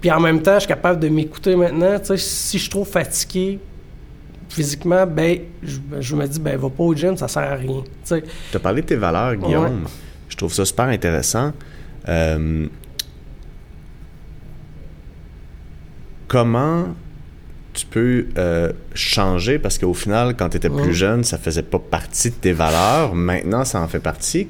Puis 0.03 0.11
en 0.11 0.21
même 0.21 0.43
temps, 0.43 0.55
je 0.55 0.61
suis 0.61 0.69
capable 0.69 1.01
de 1.01 1.09
m'écouter 1.09 1.55
maintenant. 1.57 1.99
Tu 2.01 2.07
sais, 2.07 2.17
si 2.19 2.59
je 2.59 2.63
suis 2.65 2.71
trop 2.71 2.85
fatigué 2.85 3.61
physiquement, 4.49 5.07
ben, 5.07 5.39
je, 5.63 5.79
je 6.01 6.17
me 6.17 6.27
dis, 6.27 6.41
ben, 6.41 6.59
va 6.59 6.69
pas 6.69 6.83
au 6.83 6.95
gym, 6.95 7.17
ça 7.17 7.29
sert 7.29 7.45
à 7.45 7.55
rien. 7.55 7.83
Tu 8.05 8.23
as 8.55 8.59
parlé 8.59 8.83
de 8.83 8.87
tes 8.89 8.97
valeurs, 8.97 9.37
Guillaume. 9.37 9.65
Ouais. 9.65 9.91
Je 10.29 10.37
trouve 10.37 10.53
ça 10.53 10.65
super 10.65 10.87
intéressant. 10.87 11.53
Euh, 12.09 12.67
comment 16.27 16.89
tu 17.73 17.87
peux 17.87 18.27
euh, 18.37 18.73
changer, 18.95 19.61
parce 19.61 19.79
qu'au 19.79 19.95
final, 19.95 20.35
quand 20.37 20.49
tu 20.49 20.57
étais 20.57 20.69
plus 20.69 20.95
jeune, 20.95 21.23
ça 21.23 21.39
faisait 21.39 21.63
pas 21.63 21.79
partie 21.79 22.31
de 22.31 22.35
tes 22.35 22.53
valeurs. 22.53 23.15
Maintenant, 23.15 23.65
ça 23.65 23.81
en 23.81 23.87
fait 23.87 24.01
partie. 24.01 24.49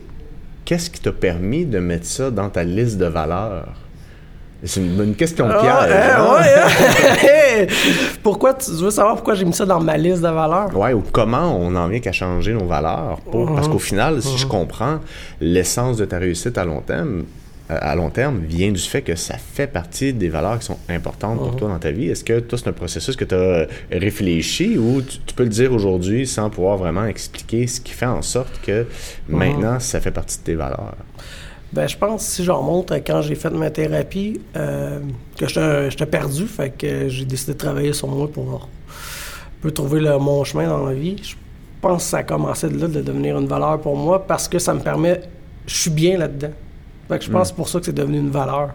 Qu'est-ce 0.65 0.89
qui 0.89 1.01
t'a 1.01 1.13
permis 1.13 1.67
de 1.67 1.79
mettre 1.79 2.07
ça 2.07 2.31
dans 2.31 2.49
ta 2.49 2.65
liste 2.65 2.97
de 2.97 3.05
valeurs? 3.05 3.82
C'est 4.65 4.81
une, 4.81 5.03
une 5.03 5.15
question 5.17 5.49
Ah, 5.51 5.61
piège. 5.61 5.97
hein, 5.97 6.35
ouais, 6.35 7.67
hein? 7.67 7.67
pourquoi 8.23 8.55
tu 8.55 8.71
veux 8.71 8.91
savoir 8.91 9.17
pourquoi 9.17 9.35
j'ai 9.35 9.45
mis 9.45 9.53
ça 9.53 9.67
dans 9.67 9.81
ma 9.81 9.97
liste 9.97 10.23
de 10.23 10.29
valeurs? 10.29 10.77
Ouais, 10.77 10.93
ou 10.93 11.03
comment 11.13 11.57
on 11.59 11.75
en 11.75 11.89
vient 11.89 12.01
qu'à 12.01 12.13
changer 12.13 12.53
nos 12.55 12.67
valeurs 12.67 13.19
pour 13.31 13.53
parce 13.55 13.69
qu'au 13.69 13.79
final, 13.81 14.23
si 14.23 14.39
je 14.39 14.47
comprends, 14.47 14.99
l'essence 15.41 15.97
de 15.97 16.05
ta 16.05 16.19
réussite 16.19 16.57
à 16.59 16.65
long 16.65 16.81
terme 16.81 17.25
euh, 17.71 17.79
à 17.81 17.95
long 17.95 18.11
terme 18.11 18.41
vient 18.41 18.73
du 18.73 18.81
fait 18.81 19.03
que 19.03 19.15
ça 19.15 19.35
fait 19.37 19.67
partie 19.69 20.13
des 20.13 20.29
valeurs 20.29 20.59
qui 20.59 20.67
sont 20.67 20.79
importantes 20.89 21.39
pour 21.39 21.55
toi 21.57 21.69
dans 21.69 21.79
ta 21.79 21.91
vie. 21.93 22.09
Est-ce 22.09 22.25
que 22.25 22.41
toi, 22.41 22.59
c'est 22.59 22.69
un 22.69 22.73
processus 22.73 23.15
que 23.17 23.25
tu 23.25 23.35
as 23.35 23.67
réfléchi 23.91 24.77
ou 24.79 25.01
tu, 25.03 25.19
tu 25.27 25.35
peux 25.35 25.45
le 25.45 25.49
dire 25.49 25.73
aujourd'hui 25.73 26.27
sans 26.27 26.51
pouvoir 26.51 26.77
vraiment 26.77 27.05
expliquer 27.07 27.67
ce 27.69 27.81
qui 27.81 27.93
fait 27.93 28.07
en 28.07 28.23
sorte 28.23 28.61
que 28.63 28.87
maintenant, 29.29 29.79
ça 29.81 30.01
fait 30.01 30.11
partie 30.11 30.39
de 30.39 30.43
tes 30.45 30.55
valeurs? 30.55 30.95
Ben, 31.73 31.87
je 31.89 31.97
pense, 31.97 32.23
si 32.23 32.45
je 32.45 32.51
remonte 32.51 32.93
à 32.93 33.01
quand 33.01 33.23
j'ai 33.23 33.35
fait 33.35 33.51
ma 33.51 33.71
thérapie, 33.71 34.41
euh, 34.57 35.01
que 35.39 35.47
j'étais 35.49 36.07
perdu, 36.07 36.47
fait 36.47 36.71
que 36.71 37.09
j'ai 37.09 37.25
décidé 37.25 37.55
de 37.55 37.59
travailler 37.59 37.93
sur 37.95 38.09
moi 38.09 38.29
pour 38.31 38.45
un 38.55 38.69
peu 39.63 39.71
trouver 39.71 40.01
le- 40.01 40.19
mon 40.19 40.45
chemin 40.45 40.69
dans 40.69 40.85
la 40.87 40.93
vie. 40.93 41.17
Je 41.23 41.35
pense 41.81 42.05
que 42.05 42.11
ça 42.11 42.19
a 42.19 42.23
commencé 42.25 42.69
de 42.69 42.79
là, 42.79 42.89
de 42.89 43.01
devenir 43.01 43.39
une 43.39 43.47
valeur 43.47 43.81
pour 43.81 43.97
moi, 43.97 44.27
parce 44.27 44.49
que 44.49 44.59
ça 44.59 44.75
me 44.75 44.81
permet, 44.81 45.23
je 45.67 45.75
suis 45.75 45.91
bien 45.91 46.19
là-dedans. 46.19 46.51
Fait 47.09 47.19
que 47.19 47.25
je 47.25 47.31
pense 47.31 47.43
que 47.43 47.49
c'est 47.49 47.55
pour 47.57 47.69
ça 47.69 47.79
que 47.81 47.87
c'est 47.87 47.93
devenu 47.95 48.19
une 48.19 48.31
valeur. 48.31 48.71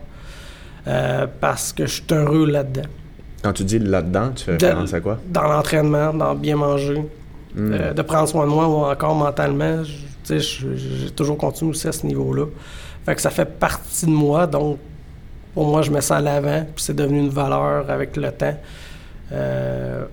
Euh, 0.88 1.28
parce 1.42 1.74
que 1.74 1.86
je 1.86 1.94
suis 1.96 2.04
heureux 2.12 2.46
là-dedans. 2.48 2.88
Quand 3.44 3.54
tu 3.54 3.64
dis 3.64 3.78
là-dedans, 3.78 4.32
tu 4.36 4.46
fais 4.46 4.54
référence 4.54 4.94
à 4.94 5.02
quoi? 5.02 5.20
Dans 5.30 5.44
l'entraînement, 5.44 6.14
dans 6.14 6.34
bien 6.34 6.56
manger, 6.56 7.04
Hmm. 7.56 7.72
euh, 7.74 7.94
de 7.94 8.02
prendre 8.04 8.28
soin 8.28 8.46
de 8.46 8.52
moi 8.52 8.68
ou 8.68 8.86
encore 8.92 9.16
mentalement. 9.16 9.84
j'ai 10.30 11.10
toujours 11.16 11.38
continué 11.38 11.72
aussi 11.72 11.88
à 11.88 11.92
ce 11.94 12.06
niveau-là. 12.06 12.46
Fait 13.08 13.16
que 13.16 13.22
ça 13.22 13.30
fait 13.32 13.46
partie 13.46 14.06
de 14.06 14.12
moi, 14.12 14.46
donc 14.46 14.78
pour 15.56 15.66
moi, 15.66 15.82
je 15.82 15.90
mets 15.90 16.02
ça 16.02 16.18
à 16.18 16.22
l'avant, 16.22 16.64
puis 16.76 16.84
c'est 16.84 16.96
devenu 16.96 17.20
une 17.20 17.30
valeur 17.30 17.90
avec 17.90 18.16
le 18.18 18.32
temps. 18.32 18.56
Euh, 19.32 20.04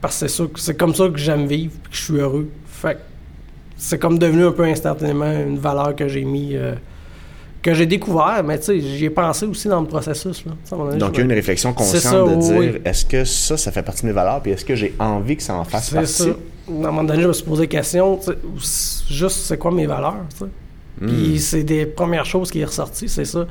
parce 0.00 0.20
que 0.20 0.28
c'est 0.28 0.42
c'est 0.56 0.76
comme 0.76 0.94
ça 0.94 1.08
que 1.08 1.16
j'aime 1.16 1.46
vivre, 1.46 1.72
puis 1.82 1.90
que 1.92 1.96
je 1.96 2.02
suis 2.02 2.16
heureux. 2.18 2.48
Fait 2.66 2.98
c'est 3.78 3.98
comme 3.98 4.18
devenu 4.18 4.44
un 4.46 4.52
peu 4.52 4.64
instantanément 4.64 5.30
une 5.30 5.58
valeur 5.58 5.94
que 5.94 6.08
j'ai 6.08 6.24
mis, 6.24 6.56
euh, 6.56 6.74
que 7.62 7.72
j'ai 7.72 7.86
découvert, 7.86 8.42
mais 8.44 8.58
tu 8.58 8.64
sais, 8.66 8.80
j'y 8.80 9.04
ai 9.04 9.10
pensé 9.10 9.46
aussi 9.46 9.68
dans 9.68 9.80
le 9.80 9.86
processus. 9.86 10.44
Là. 10.44 10.52
Donné, 10.70 10.98
Donc, 10.98 11.12
il 11.14 11.18
y 11.18 11.20
a 11.20 11.24
me- 11.24 11.30
une 11.30 11.36
réflexion 11.36 11.70
C'est 11.70 11.76
consciente 11.76 12.02
ça, 12.02 12.34
de 12.34 12.40
dire 12.40 12.56
oui. 12.58 12.80
est-ce 12.84 13.04
que 13.04 13.24
ça, 13.24 13.56
ça 13.56 13.70
fait 13.72 13.82
partie 13.82 14.02
de 14.02 14.08
mes 14.08 14.12
valeurs, 14.12 14.40
puis 14.42 14.52
est-ce 14.52 14.64
que 14.64 14.74
j'ai 14.74 14.94
envie 14.98 15.36
que 15.36 15.42
ça 15.42 15.54
en 15.54 15.64
fasse 15.64 15.88
C'est 15.90 15.94
partie? 15.96 16.12
ça. 16.12 16.24
À 16.68 16.70
un 16.72 16.74
moment 16.90 17.04
donné, 17.04 17.22
je 17.22 17.28
me 17.28 17.32
suis 17.32 17.44
posé 17.44 17.62
la 17.62 17.66
question, 17.68 18.18
juste 19.08 19.36
c'est 19.46 19.56
quoi 19.58 19.70
mes 19.72 19.86
valeurs, 19.86 20.24
sais. 20.98 21.04
Hmm. 21.04 21.08
Puis 21.08 21.38
c'est 21.40 21.64
des 21.64 21.86
premières 21.86 22.24
choses 22.26 22.50
qui 22.50 22.60
est 22.60 22.64
ressorties, 22.64 23.08
c'est 23.08 23.24
ça. 23.24 23.46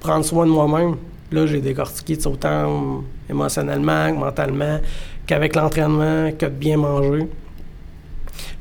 Prendre 0.00 0.24
soin 0.24 0.46
de 0.46 0.50
moi-même. 0.50 0.96
Là, 1.32 1.46
j'ai 1.46 1.60
décortiqué, 1.60 2.18
autant 2.26 3.04
émotionnellement, 3.28 4.12
que 4.12 4.18
mentalement, 4.18 4.80
qu'avec 5.26 5.54
l'entraînement, 5.54 6.32
que 6.32 6.46
de 6.46 6.50
bien 6.50 6.76
manger. 6.76 7.28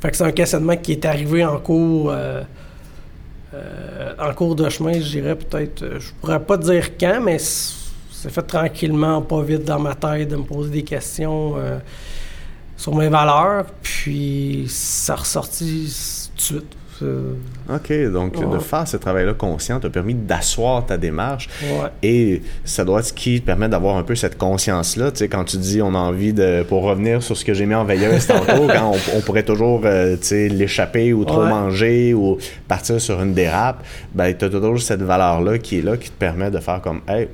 Fait 0.02 0.12
que 0.12 0.18
c'est 0.18 0.24
un 0.24 0.32
questionnement 0.32 0.78
qui 0.78 0.92
est 0.94 1.06
arrivé 1.06 1.44
en 1.44 1.58
cours, 1.60 2.12
euh, 2.12 2.44
euh, 3.54 4.14
en 4.20 4.34
cours 4.34 4.56
de 4.56 4.70
chemin, 4.70 4.94
je 4.94 5.00
dirais 5.10 5.36
peut-être, 5.36 5.82
euh, 5.84 6.00
je 6.00 6.12
pourrais 6.22 6.40
pas 6.40 6.58
dire 6.58 6.96
quand, 6.98 7.20
mais 7.24 7.40
c'est 7.40 8.30
fait 8.30 8.44
tranquillement, 8.44 9.22
pas 9.24 9.42
vite 9.42 9.64
dans 9.64 9.80
ma 9.80 9.96
tête, 9.96 10.30
de 10.30 10.36
me 10.36 10.44
poser 10.44 10.70
des 10.70 10.84
questions 10.84 11.56
euh, 11.58 11.80
sur 12.78 12.96
mes 12.96 13.10
valeurs, 13.10 13.66
puis 13.82 14.66
ça 14.70 15.14
a 15.14 15.16
ressorti 15.18 15.86
s- 15.88 16.32
tout 16.36 16.38
de 16.38 16.60
suite. 16.60 16.76
Euh, 17.02 17.34
OK, 17.74 17.92
donc 18.12 18.34
de 18.52 18.58
faire 18.60 18.88
ce 18.88 18.98
travail-là 18.98 19.34
conscient 19.34 19.80
t'a 19.80 19.90
permis 19.90 20.14
d'asseoir 20.14 20.86
ta 20.86 20.98
démarche 20.98 21.48
ouais. 21.62 21.90
et 22.04 22.42
ça 22.66 22.84
doit 22.84 23.00
être 23.00 23.06
ce 23.06 23.14
qui 23.14 23.40
te 23.42 23.46
permet 23.46 23.70
d'avoir 23.70 23.98
un 23.98 24.04
peu 24.04 24.16
cette 24.16 24.38
conscience-là. 24.38 25.12
Tu 25.12 25.18
sais, 25.20 25.28
quand 25.30 25.44
tu 25.46 25.58
dis 25.58 25.82
on 25.82 25.96
a 25.96 25.98
envie 25.98 26.34
de. 26.34 26.64
Pour 26.68 26.84
revenir 26.84 27.22
sur 27.24 27.38
ce 27.38 27.46
que 27.46 27.54
j'ai 27.54 27.66
mis 27.66 27.76
en 27.76 27.86
veilleuse 27.86 28.28
tantôt, 28.28 28.68
quand 28.74 28.92
on, 28.94 29.18
on 29.18 29.22
pourrait 29.22 29.44
toujours 29.44 29.82
euh, 29.86 30.16
tu 30.18 30.28
sais, 30.28 30.50
l'échapper 30.50 31.14
ou 31.14 31.26
trop 31.26 31.40
Ouais. 31.44 31.50
manger 31.50 32.14
ou 32.14 32.38
partir 32.68 33.00
sur 33.00 33.22
une 33.22 33.34
dérape, 33.34 33.84
ben 34.14 34.36
tu 34.38 34.46
as 34.46 34.50
toujours 34.50 34.80
cette 34.82 35.02
valeur-là 35.02 35.58
qui 35.60 35.80
est 35.80 35.82
là 35.82 35.96
qui 35.98 36.10
te 36.10 36.18
permet 36.18 36.52
de 36.52 36.60
faire 36.60 36.82
comme 36.82 37.02
Hey, 37.08 37.28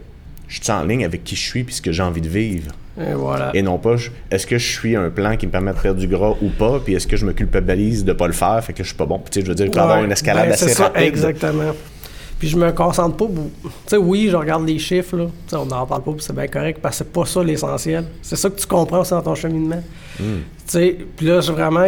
je 0.47 0.61
suis 0.61 0.71
en 0.71 0.83
ligne 0.83 1.03
avec 1.05 1.23
qui 1.23 1.35
je 1.35 1.41
suis 1.41 1.63
puis 1.63 1.73
ce 1.73 1.81
que 1.81 1.91
j'ai 1.91 2.03
envie 2.03 2.21
de 2.21 2.29
vivre. 2.29 2.71
Et 2.99 3.13
voilà. 3.13 3.51
Et 3.53 3.61
non 3.61 3.77
pas, 3.77 3.97
je- 3.97 4.09
est-ce 4.31 4.47
que 4.47 4.57
je 4.57 4.65
suis 4.71 4.95
un 4.95 5.09
plan 5.09 5.35
qui 5.35 5.47
me 5.47 5.51
permet 5.51 5.73
de 5.73 5.77
perdre 5.79 5.99
du 5.99 6.07
gras 6.07 6.33
ou 6.41 6.49
pas, 6.49 6.79
puis 6.79 6.93
est-ce 6.95 7.07
que 7.07 7.17
je 7.17 7.25
me 7.25 7.33
culpabilise 7.33 8.05
de 8.05 8.13
pas 8.13 8.27
le 8.27 8.33
faire, 8.33 8.63
fait 8.63 8.71
que 8.73 8.83
je 8.83 8.87
suis 8.87 8.95
pas 8.97 9.05
bon? 9.05 9.19
Puis, 9.19 9.31
tu 9.31 9.39
sais, 9.39 9.45
je 9.45 9.49
veux 9.49 9.55
dire, 9.55 9.65
il 9.65 9.71
peut 9.71 9.77
y 9.79 9.81
avoir 9.81 9.97
Ouais, 9.99 10.05
une 10.05 10.11
escalade 10.11 10.45
ben, 10.47 10.53
assez 10.53 10.69
ça, 10.69 10.83
rapide. 10.85 11.03
Exactement. 11.03 11.73
Puis 12.39 12.49
je 12.49 12.57
me 12.57 12.71
concentre 12.71 13.15
pas. 13.17 13.25
Tu 13.27 13.69
sais, 13.87 13.97
oui, 13.97 14.27
je 14.31 14.35
regarde 14.35 14.65
les 14.67 14.77
chiffres, 14.79 15.17
là. 15.17 15.25
On 15.53 15.65
n'en 15.65 15.85
parle 15.85 16.03
pas, 16.03 16.11
puis 16.11 16.21
c'est 16.23 16.35
bien 16.35 16.47
correct, 16.47 16.79
parce 16.81 16.97
que 16.99 17.05
c'est 17.05 17.11
pas 17.13 17.25
ça 17.25 17.43
l'essentiel. 17.43 18.05
C'est 18.21 18.35
ça 18.35 18.49
que 18.49 18.59
tu 18.59 18.67
comprends 18.67 18.99
aussi 19.01 19.11
dans 19.11 19.21
ton 19.21 19.35
cheminement. 19.35 19.81
Hmm. 20.19 20.23
Tu 20.57 20.63
sais, 20.67 20.97
puis 21.17 21.25
là, 21.27 21.41
j'ai 21.41 21.51
vraiment, 21.53 21.85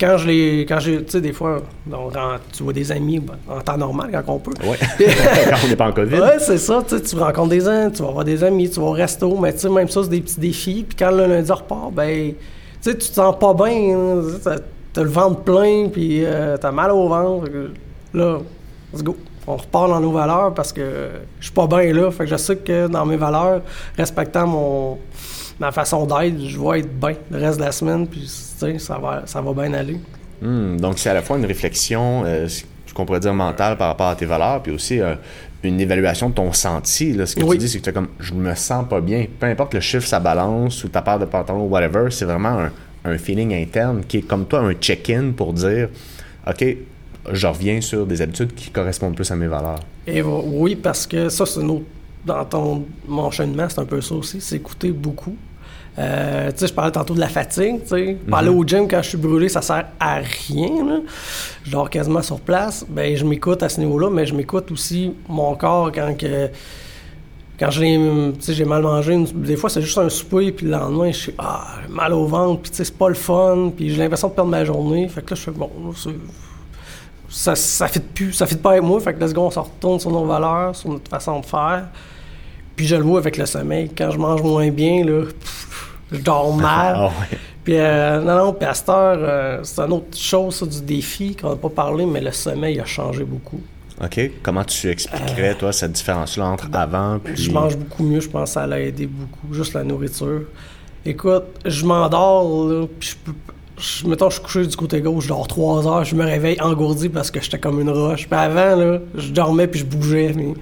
quand 0.00 0.16
je 0.18 0.26
les. 0.26 0.66
Quand 0.66 0.80
j'ai. 0.80 1.04
Tu 1.04 1.10
sais, 1.12 1.20
des 1.20 1.32
fois, 1.32 1.60
on 1.92 2.10
tu 2.52 2.62
vois 2.62 2.72
des 2.72 2.90
amis 2.90 3.20
en 3.48 3.60
temps 3.60 3.76
normal, 3.76 4.10
quand 4.12 4.34
on 4.34 4.38
peut. 4.38 4.52
Ouais. 4.64 4.78
Quand 5.50 5.56
on 5.64 5.68
n'est 5.68 5.76
pas 5.76 5.88
en 5.88 5.92
COVID. 5.92 6.18
Ouais, 6.20 6.38
c'est 6.38 6.58
ça. 6.58 6.82
Tu 6.88 7.16
rencontres 7.16 7.50
des 7.50 7.60
gens, 7.60 7.90
tu 7.94 8.02
vas 8.02 8.10
voir 8.10 8.24
des 8.24 8.42
amis, 8.42 8.68
tu 8.70 8.80
vas 8.80 8.86
au 8.86 8.90
resto, 8.92 9.36
mais 9.36 9.52
tu 9.52 9.60
sais, 9.60 9.68
même 9.68 9.88
ça, 9.88 10.02
c'est 10.02 10.08
des 10.10 10.20
petits 10.20 10.40
défis. 10.40 10.84
Puis 10.88 10.96
quand 10.96 11.10
le 11.10 11.26
lundi 11.26 11.52
repart, 11.52 11.92
ben, 11.92 12.32
tu 12.32 12.36
sais, 12.80 12.92
tu 12.96 13.08
te 13.08 13.14
sens 13.14 13.36
pas 13.38 13.54
bien. 13.54 13.96
hein. 13.98 14.22
T'as- 14.42 15.02
le 15.02 15.08
ventre 15.08 15.42
plein, 15.42 15.88
puis 15.92 16.24
euh, 16.24 16.56
t'as 16.56 16.72
mal 16.72 16.90
au 16.90 17.08
ventre. 17.08 17.48
Là, 18.12 18.38
let's 18.92 19.02
go. 19.04 19.16
On 19.46 19.56
repart 19.56 19.88
dans 19.88 20.00
nos 20.00 20.10
valeurs 20.12 20.52
parce 20.52 20.72
que 20.72 20.82
je 21.38 21.44
suis 21.44 21.54
pas 21.54 21.66
bien 21.66 21.92
là. 21.92 22.10
Fait 22.10 22.24
que 22.24 22.30
je 22.30 22.36
sais 22.36 22.56
que 22.56 22.88
dans 22.88 23.06
mes 23.06 23.16
valeurs, 23.16 23.62
respectant 23.96 24.46
mon 24.46 24.98
ma 25.60 25.70
façon 25.70 26.06
d'être, 26.06 26.40
je 26.40 26.58
vais 26.58 26.80
être 26.80 26.98
bien 26.98 27.14
le 27.30 27.38
reste 27.38 27.58
de 27.58 27.64
la 27.64 27.72
semaine, 27.72 28.06
puis 28.06 28.26
ça 28.26 28.98
va, 28.98 29.22
ça 29.26 29.40
va 29.40 29.52
bien 29.52 29.72
aller. 29.74 30.00
Hmm, 30.42 30.76
donc, 30.78 30.98
c'est 30.98 31.10
à 31.10 31.14
la 31.14 31.22
fois 31.22 31.38
une 31.38 31.44
réflexion, 31.44 32.22
euh, 32.24 32.48
ce 32.48 32.94
qu'on 32.94 33.04
pourrait 33.04 33.20
dire 33.20 33.34
mentale 33.34 33.76
par 33.76 33.88
rapport 33.88 34.08
à 34.08 34.16
tes 34.16 34.24
valeurs, 34.26 34.62
puis 34.62 34.72
aussi 34.72 35.00
euh, 35.00 35.14
une 35.62 35.78
évaluation 35.80 36.30
de 36.30 36.34
ton 36.34 36.52
senti. 36.52 37.12
Là. 37.12 37.26
Ce 37.26 37.36
que 37.36 37.44
Oui. 37.44 37.58
tu 37.58 37.58
dis, 37.58 37.68
c'est 37.68 37.78
que 37.80 37.84
tu 37.84 37.92
comme 37.92 38.08
je 38.18 38.32
me 38.32 38.54
sens 38.54 38.86
pas 38.88 39.00
bien. 39.02 39.26
Peu 39.38 39.46
importe 39.46 39.74
le 39.74 39.80
chiffre, 39.80 40.06
sa 40.06 40.18
balance 40.18 40.82
ou 40.82 40.88
ta 40.88 41.02
paire 41.02 41.18
de 41.18 41.26
pantalons 41.26 41.64
ou 41.66 41.68
whatever, 41.68 42.10
c'est 42.10 42.24
vraiment 42.24 42.58
un, 42.58 42.72
un 43.04 43.18
feeling 43.18 43.54
interne 43.54 44.02
qui 44.08 44.18
est 44.18 44.22
comme 44.22 44.46
toi 44.46 44.60
un 44.60 44.72
check-in 44.72 45.32
pour 45.36 45.52
dire 45.52 45.88
OK, 46.48 46.64
je 47.32 47.46
reviens 47.46 47.82
sur 47.82 48.06
des 48.06 48.22
habitudes 48.22 48.54
qui 48.54 48.70
correspondent 48.70 49.14
plus 49.14 49.30
à 49.30 49.36
mes 49.36 49.46
valeurs. 49.46 49.80
Et 50.06 50.22
oui, 50.22 50.74
parce 50.74 51.06
que 51.06 51.28
ça, 51.28 51.44
c'est 51.44 51.60
une 51.60 51.70
autre. 51.70 51.84
Dans 52.24 52.44
ton, 52.44 52.84
mon 53.06 53.30
cheminement, 53.30 53.66
c'est 53.68 53.80
un 53.80 53.84
peu 53.86 54.00
ça 54.00 54.14
aussi, 54.14 54.40
c'est 54.40 54.56
écouter 54.56 54.90
beaucoup. 54.90 55.36
Euh, 56.00 56.50
je 56.58 56.72
parlais 56.72 56.92
tantôt 56.92 57.14
de 57.14 57.20
la 57.20 57.28
fatigue, 57.28 57.80
sais. 57.84 58.16
Parler 58.28 58.48
au 58.48 58.64
gym 58.64 58.88
quand 58.88 59.02
je 59.02 59.10
suis 59.10 59.18
brûlé, 59.18 59.48
ça 59.48 59.60
sert 59.60 59.86
à 59.98 60.16
rien. 60.16 61.02
Je 61.64 61.70
dors 61.70 61.90
quasiment 61.90 62.22
sur 62.22 62.40
place. 62.40 62.86
Ben, 62.88 63.14
je 63.16 63.24
m'écoute 63.24 63.62
à 63.62 63.68
ce 63.68 63.80
niveau-là, 63.80 64.08
mais 64.08 64.24
je 64.24 64.34
m'écoute 64.34 64.70
aussi 64.70 65.12
mon 65.28 65.54
corps 65.54 65.92
quand 65.92 66.16
que. 66.16 66.48
Quand 67.58 67.70
j'ai 67.70 68.64
mal 68.64 68.80
mangé, 68.80 69.22
des 69.34 69.54
fois 69.54 69.68
c'est 69.68 69.82
juste 69.82 69.98
un 69.98 70.08
souper, 70.08 70.50
puis 70.50 70.64
le 70.64 70.72
lendemain, 70.72 71.12
je 71.12 71.18
suis 71.18 71.34
ah, 71.36 71.66
mal 71.90 72.14
au 72.14 72.24
ventre, 72.24 72.62
puis 72.62 72.70
c'est 72.72 72.96
pas 72.96 73.10
le 73.10 73.14
fun, 73.14 73.70
puis 73.76 73.90
j'ai 73.90 73.98
l'impression 73.98 74.28
de 74.28 74.32
perdre 74.32 74.50
ma 74.50 74.64
journée. 74.64 75.06
Fait 75.08 75.20
que 75.20 75.34
là, 75.34 75.36
je 75.36 75.42
fais 75.42 75.50
bon, 75.50 75.70
ça, 77.28 77.54
ça 77.54 77.86
fit 77.86 78.00
plus, 78.00 78.32
ça 78.32 78.46
fit 78.46 78.56
pas 78.56 78.70
avec 78.70 78.82
moi. 78.82 78.98
Fait 79.00 79.12
que 79.12 79.22
let's 79.22 79.34
go, 79.34 79.42
on 79.42 79.50
se 79.50 79.58
retourne 79.58 80.00
sur 80.00 80.10
nos 80.10 80.24
valeurs, 80.24 80.74
sur 80.74 80.88
notre 80.88 81.10
façon 81.10 81.40
de 81.40 81.44
faire. 81.44 81.84
Puis 82.76 82.86
je 82.86 82.96
le 82.96 83.02
vois 83.02 83.18
avec 83.18 83.36
le 83.36 83.44
sommeil. 83.44 83.90
Quand 83.96 84.10
je 84.10 84.16
mange 84.16 84.42
moins 84.42 84.70
bien, 84.70 85.04
là, 85.04 85.24
je 86.12 86.18
dors 86.20 86.54
mal. 86.56 86.94
Ah 86.96 87.04
ouais. 87.06 87.38
Puis 87.64 87.74
euh, 87.76 88.20
non, 88.20 88.36
non, 88.46 88.52
puis 88.54 88.66
à 88.66 88.74
cette 88.74 88.88
heure, 88.88 89.18
euh, 89.20 89.60
c'est 89.62 89.80
une 89.82 89.92
autre 89.92 90.16
chose, 90.16 90.54
ça, 90.56 90.66
du 90.66 90.80
défi 90.82 91.36
qu'on 91.36 91.50
n'a 91.50 91.56
pas 91.56 91.68
parlé, 91.68 92.06
mais 92.06 92.20
le 92.20 92.32
sommeil 92.32 92.80
a 92.80 92.84
changé 92.86 93.22
beaucoup. 93.24 93.60
OK. 94.02 94.30
Comment 94.42 94.64
tu 94.64 94.88
expliquerais, 94.88 95.54
toi, 95.56 95.72
cette 95.72 95.92
différence-là 95.92 96.46
entre 96.46 96.68
avant 96.72 97.18
puis... 97.22 97.34
Euh, 97.34 97.36
Je 97.36 97.50
mange 97.50 97.76
beaucoup 97.76 98.02
mieux, 98.02 98.20
je 98.20 98.30
pense 98.30 98.48
que 98.50 98.54
ça 98.54 98.66
l'a 98.66 98.80
aidé 98.80 99.06
beaucoup, 99.06 99.52
juste 99.52 99.74
la 99.74 99.84
nourriture. 99.84 100.42
Écoute, 101.04 101.44
je 101.66 101.84
m'endors, 101.84 102.66
là, 102.68 102.86
puis 102.98 103.10
je 103.10 103.16
peux. 103.24 103.32
Je, 103.78 104.06
mettons, 104.06 104.28
je 104.28 104.34
suis 104.34 104.42
couché 104.44 104.66
du 104.66 104.76
côté 104.76 105.00
gauche, 105.00 105.24
je 105.24 105.28
dors 105.30 105.46
trois 105.48 105.86
heures, 105.86 106.04
je 106.04 106.14
me 106.14 106.24
réveille 106.24 106.60
engourdi 106.60 107.08
parce 107.08 107.30
que 107.30 107.40
j'étais 107.40 107.58
comme 107.58 107.80
une 107.80 107.88
roche. 107.88 108.26
Puis 108.28 108.38
avant, 108.38 108.76
là, 108.76 108.98
je 109.14 109.32
dormais 109.32 109.66
puis 109.66 109.80
je 109.80 109.86
bougeais. 109.86 110.32
mais- 110.36 110.52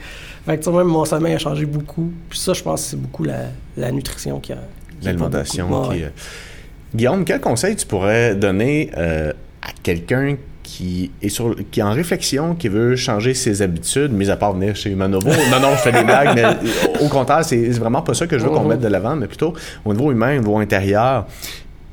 Fait 0.47 0.57
que, 0.59 0.71
même 0.71 0.87
mon 0.87 1.05
sommeil 1.05 1.35
a 1.35 1.39
changé 1.39 1.65
beaucoup. 1.67 2.13
Puis 2.31 2.39
ça, 2.39 2.53
je 2.53 2.63
pense 2.63 2.83
que 2.83 2.89
c'est 2.91 2.97
beaucoup 3.01 3.25
la, 3.25 3.47
la 3.77 3.91
nutrition 3.91 4.39
qui 4.39 4.53
a. 4.53 4.59
L'alimentation. 5.07 5.91
qui, 5.91 6.03
euh, 6.05 6.09
Guillaume, 6.95 7.25
quel 7.25 7.41
conseil 7.41 7.77
tu 7.77 7.87
pourrais 7.87 8.35
donner 8.35 8.91
euh, 8.97 9.33
à 9.63 9.69
quelqu'un 9.83 10.37
qui 10.63 11.11
est, 11.23 11.29
sur, 11.31 11.57
qui 11.71 11.81
est 11.81 11.83
en 11.83 11.93
réflexion, 11.93 12.55
qui 12.55 12.69
veut 12.69 12.95
changer 12.97 13.33
ses 13.35 13.63
habitudes, 13.63 14.13
mis 14.13 14.29
à 14.31 14.37
part 14.37 14.53
venir 14.53 14.77
chez 14.77 14.91
Humanovo? 14.91 15.29
non, 15.51 15.61
non, 15.61 15.71
je 15.73 15.77
fais 15.79 15.93
des 15.93 16.05
blagues, 16.05 16.35
mais 16.35 16.45
au 17.01 17.09
contraire, 17.09 17.45
c'est 17.45 17.69
vraiment 17.71 18.03
pas 18.03 18.15
ça 18.15 18.27
que 18.27 18.39
je 18.39 18.45
veux 18.45 18.51
qu'on 18.51 18.63
Mhm. 18.63 18.69
mette 18.69 18.81
de 18.81 18.89
l'avant, 18.89 19.17
mais 19.17 19.27
plutôt 19.27 19.55
au 19.85 19.93
niveau 19.95 20.13
humain, 20.13 20.37
au 20.37 20.41
niveau 20.41 20.59
intérieur. 20.59 21.27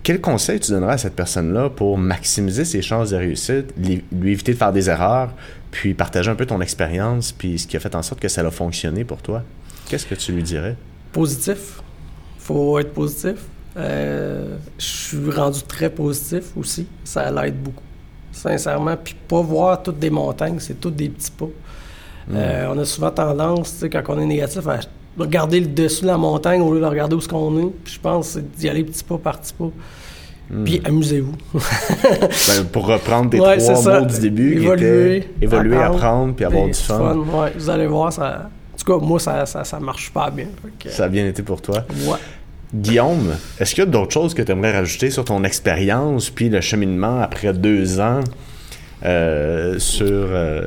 Quel 0.03 0.21
conseil 0.21 0.59
tu 0.59 0.71
donnerais 0.71 0.93
à 0.93 0.97
cette 0.97 1.15
personne-là 1.15 1.69
pour 1.69 1.97
maximiser 1.97 2.63
ses 2.63 2.81
chances 2.81 3.09
de 3.11 3.15
réussite, 3.17 3.73
lui 3.77 4.31
éviter 4.31 4.51
de 4.53 4.57
faire 4.57 4.71
des 4.73 4.89
erreurs, 4.89 5.31
puis 5.71 5.93
partager 5.93 6.29
un 6.29 6.35
peu 6.35 6.45
ton 6.45 6.61
expérience, 6.61 7.31
puis 7.31 7.57
ce 7.57 7.65
qui 7.67 7.75
a 7.75 7.79
fait 7.79 7.95
en 7.95 8.01
sorte 8.03 8.19
que 8.19 8.27
ça 8.27 8.41
a 8.41 8.51
fonctionné 8.51 9.03
pour 9.03 9.21
toi? 9.21 9.41
Qu'est-ce 9.89 10.05
que 10.05 10.15
tu 10.15 10.31
lui 10.31 10.43
dirais? 10.43 10.75
Positif. 11.11 11.81
Faut 12.45 12.77
être 12.79 12.93
positif. 12.93 13.35
Euh, 13.77 14.55
je 14.77 14.85
suis 14.85 15.31
rendu 15.31 15.61
très 15.63 15.89
positif 15.89 16.45
aussi. 16.55 16.87
Ça 17.03 17.29
l'aide 17.31 17.57
beaucoup. 17.61 17.83
Sincèrement. 18.31 18.95
Puis 19.03 19.15
pas 19.27 19.41
voir 19.41 19.81
toutes 19.83 19.99
des 19.99 20.09
montagnes, 20.09 20.57
c'est 20.59 20.79
toutes 20.79 20.95
des 20.95 21.09
petits 21.09 21.31
pas. 21.31 21.47
Euh, 22.33 22.67
on 22.73 22.77
a 22.79 22.85
souvent 22.85 23.11
tendance, 23.11 23.73
tu 23.73 23.79
sais, 23.81 23.89
quand 23.89 24.01
on 24.09 24.19
est 24.19 24.25
négatif, 24.25 24.67
à 24.67 24.79
regarder 25.17 25.59
le 25.59 25.67
dessus 25.67 26.01
de 26.03 26.07
la 26.07 26.17
montagne 26.17 26.59
au 26.61 26.73
lieu 26.73 26.79
de 26.81 26.85
regarder 26.85 27.15
où 27.15 27.21
ce 27.21 27.27
qu'on 27.27 27.57
est. 27.59 27.71
Puis 27.83 27.93
je 27.95 27.99
pense 27.99 28.29
c'est 28.29 28.51
d'y 28.55 28.69
aller 28.69 28.83
petit 28.83 29.03
pas 29.03 29.17
par 29.17 29.39
petit 29.39 29.53
pas. 29.53 29.69
Puis 30.63 30.81
amusez-vous. 30.85 31.33
Ben, 32.47 32.65
pour 32.71 32.85
reprendre 32.87 33.29
tes 33.31 33.39
Ouais, 33.39 33.57
trois 33.57 33.75
ça. 33.75 33.99
mots 33.99 34.05
du 34.05 34.19
début, 34.19 34.51
qui 34.57 34.63
Évoluer, 34.63 35.17
étaient 35.17 35.29
évoluer, 35.41 35.75
apprendre, 35.77 35.95
apprendre, 35.97 36.35
puis 36.35 36.45
avoir 36.45 36.65
du 36.67 36.73
fun. 36.73 37.15
ouais. 37.17 37.51
Vous 37.57 37.69
allez 37.69 37.87
voir, 37.87 38.13
ça. 38.13 38.49
En 38.87 38.93
tout 38.93 38.99
cas, 38.99 39.05
moi, 39.05 39.19
ça, 39.19 39.45
ça, 39.45 39.63
ça 39.63 39.79
marche 39.79 40.11
pas 40.11 40.29
bien. 40.29 40.47
Que, 40.79 40.89
Ça 40.89 41.05
a 41.05 41.07
bien 41.07 41.27
été 41.27 41.41
pour 41.41 41.61
toi. 41.61 41.85
ouais. 42.07 42.17
Guillaume, 42.73 43.35
est-ce 43.59 43.73
qu'il 43.73 43.83
y 43.83 43.87
a 43.87 43.89
d'autres 43.89 44.11
choses 44.11 44.33
que 44.33 44.41
tu 44.41 44.51
aimerais 44.51 44.77
rajouter 44.77 45.09
sur 45.09 45.23
ton 45.23 45.43
expérience, 45.43 46.29
puis 46.29 46.49
le 46.49 46.61
cheminement 46.61 47.21
après 47.21 47.53
deux 47.53 47.99
ans 47.99 48.19
euh, 49.05 49.79
sur, 49.79 50.05
euh, 50.09 50.65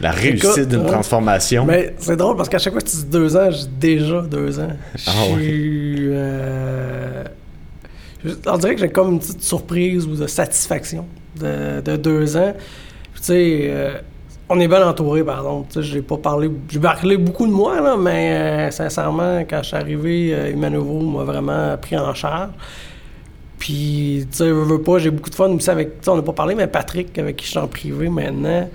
La 0.00 0.10
réussite 0.10 0.68
d'une 0.68 0.84
transformation? 0.86 1.64
Mais 1.64 1.94
c'est 1.98 2.16
drôle 2.16 2.36
parce 2.36 2.48
qu'à 2.48 2.58
chaque 2.58 2.72
fois 2.72 2.82
que 2.82 2.88
tu 2.88 2.96
dis 2.96 3.04
deux 3.04 3.36
ans, 3.36 3.50
j'ai 3.50 3.66
déjà 3.78 4.22
deux 4.22 4.58
ans. 4.58 4.72
Ah, 5.06 5.10
ouais. 5.32 5.38
euh, 5.40 7.24
on 8.46 8.58
dirait 8.58 8.74
que 8.74 8.80
j'ai 8.80 8.88
comme 8.88 9.12
une 9.12 9.20
petite 9.20 9.42
surprise 9.42 10.06
ou 10.06 10.16
de 10.16 10.26
satisfaction 10.26 11.06
de, 11.40 11.96
deux 11.96 12.36
ans. 12.36 12.52
Tu 13.16 13.22
sais, 13.22 14.02
on 14.48 14.60
est 14.60 14.68
bien 14.68 14.86
entouré, 14.86 15.24
par 15.24 15.38
exemple. 15.38 15.82
Je 15.82 15.94
n'ai 15.94 16.02
pas 16.02 16.18
parlé. 16.18 16.50
J'ai 16.68 16.80
parlé 16.80 17.16
beaucoup 17.16 17.46
de 17.46 17.52
moi, 17.52 17.80
là, 17.80 17.96
mais 17.96 18.32
euh, 18.32 18.70
sincèrement, 18.70 19.40
quand 19.48 19.62
je 19.62 19.68
suis 19.68 19.76
arrivé, 19.76 20.34
euh, 20.34 20.56
m'a 20.56 21.24
vraiment 21.24 21.76
pris 21.78 21.96
en 21.96 22.12
charge. 22.14 22.50
Puis, 23.58 24.26
tu 24.30 24.36
sais, 24.36 24.48
je 24.48 24.52
veux 24.52 24.82
pas, 24.82 24.98
j'ai 24.98 25.10
beaucoup 25.10 25.30
de 25.30 25.34
fun 25.34 25.48
aussi 25.50 25.70
avec. 25.70 25.92
On 26.06 26.16
n'a 26.16 26.22
pas 26.22 26.32
parlé, 26.32 26.54
mais 26.54 26.66
Patrick, 26.66 27.18
avec 27.18 27.36
qui 27.36 27.46
je 27.46 27.50
suis 27.50 27.58
en 27.58 27.68
privé 27.68 28.08
maintenant. 28.08 28.68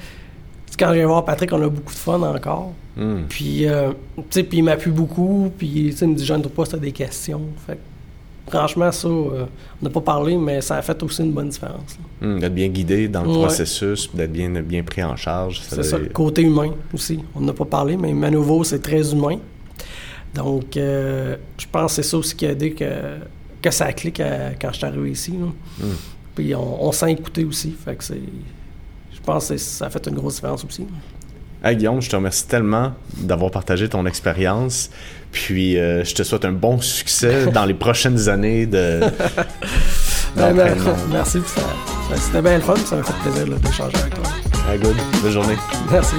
Quand 0.78 0.90
je 0.90 0.94
viens 0.94 1.08
voir 1.08 1.26
Patrick, 1.26 1.52
on 1.52 1.62
a 1.62 1.68
beaucoup 1.68 1.94
de 1.94 2.00
fun 2.00 2.22
encore. 2.22 2.72
Hmm. 2.96 3.24
Puis, 3.28 3.68
euh, 3.68 3.92
tu 4.16 4.24
sais, 4.30 4.44
puis 4.44 4.60
il 4.60 4.64
m'appuie 4.64 4.92
beaucoup. 4.92 5.52
Puis, 5.58 5.90
tu 5.90 5.92
sais, 5.92 6.06
il 6.06 6.12
me 6.12 6.16
dit, 6.16 6.26
je 6.26 6.34
ne 6.34 6.44
pas 6.44 6.66
si 6.66 6.80
des 6.80 6.92
questions. 6.92 7.42
Fait 7.68 7.78
franchement, 8.50 8.92
ça, 8.92 9.08
euh, 9.08 9.46
on 9.82 9.86
n'a 9.86 9.90
pas 9.90 10.02
parlé, 10.02 10.38
mais 10.38 10.62
ça 10.62 10.76
a 10.76 10.82
fait 10.82 11.02
aussi 11.04 11.24
une 11.24 11.32
bonne 11.32 11.50
différence. 11.50 11.98
Hmm, 12.22 12.40
d'être 12.40 12.54
bien 12.54 12.68
guidé 12.68 13.08
dans 13.08 13.24
le 13.24 13.30
processus, 13.30 14.10
d'être 14.14 14.32
bien, 14.32 14.50
bien 14.62 14.84
pris 14.84 15.04
en 15.04 15.16
charge. 15.16 15.62
C'est 15.68 15.84
ça, 15.84 15.98
le 15.98 16.08
côté 16.08 16.42
humain 16.42 16.74
aussi. 16.94 17.20
On 17.36 17.42
n'a 17.42 17.54
pas 17.54 17.66
parlé, 17.66 17.98
mais 17.98 18.28
à 18.28 18.32
nouveau, 18.32 18.64
c'est 18.64 18.80
très 18.80 19.12
humain. 19.12 19.38
Donc, 20.34 20.78
euh, 20.78 21.38
je 21.58 21.66
pense 21.72 21.96
que 21.96 22.04
c'est 22.04 22.10
ça 22.10 22.18
aussi 22.18 22.36
qui 22.36 22.46
a 22.46 22.52
aidé 22.52 22.72
que, 22.74 22.86
que 23.62 23.72
ça 23.72 23.92
clique 23.94 24.22
quand 24.62 24.70
je 24.72 24.78
suis 24.78 24.86
arrivé 24.86 25.12
ici. 25.12 25.32
Hmm. 25.32 25.86
Puis 26.36 26.54
on, 26.56 26.92
s'est 26.92 27.12
écouté 27.12 27.44
aussi. 27.44 27.72
Fait 27.72 27.96
que 27.96 28.04
c'est, 28.04 28.22
je 29.12 29.20
pense 29.22 29.50
que 29.50 29.58
ça 29.58 29.88
a 29.88 29.90
fait 29.90 30.08
une 30.08 30.16
grosse 30.16 30.36
différence 30.36 30.64
aussi. 30.64 30.86
Hey 31.62 31.76
Guillaume, 31.76 32.02
je 32.02 32.10
te 32.10 32.16
remercie 32.16 32.48
tellement 32.48 32.94
d'avoir 33.18 33.52
partagé 33.52 33.90
ton 33.90 34.06
expérience. 34.06 34.90
Puis 35.34 35.78
euh, 35.78 36.06
je 36.06 36.16
te 36.16 36.24
souhaite 36.24 36.46
un 36.46 36.54
bon 36.54 36.80
succès 36.80 37.48
dans 37.54 37.66
les 37.66 37.74
prochaines 37.74 38.30
années 38.30 38.66
de. 38.66 39.02
ben, 40.36 40.56
merci. 41.12 41.40
C'était 42.16 42.42
bien 42.42 42.56
le 42.56 42.64
fun. 42.64 42.76
Ça 42.78 42.96
m'a 42.96 43.04
fait 43.04 43.30
plaisir 43.30 43.60
d'échanger 43.60 43.98
avec 43.98 44.14
toi. 44.14 44.78
good. 44.78 44.96
Bonne 45.22 45.32
journée. 45.32 45.58
Merci. 45.92 46.16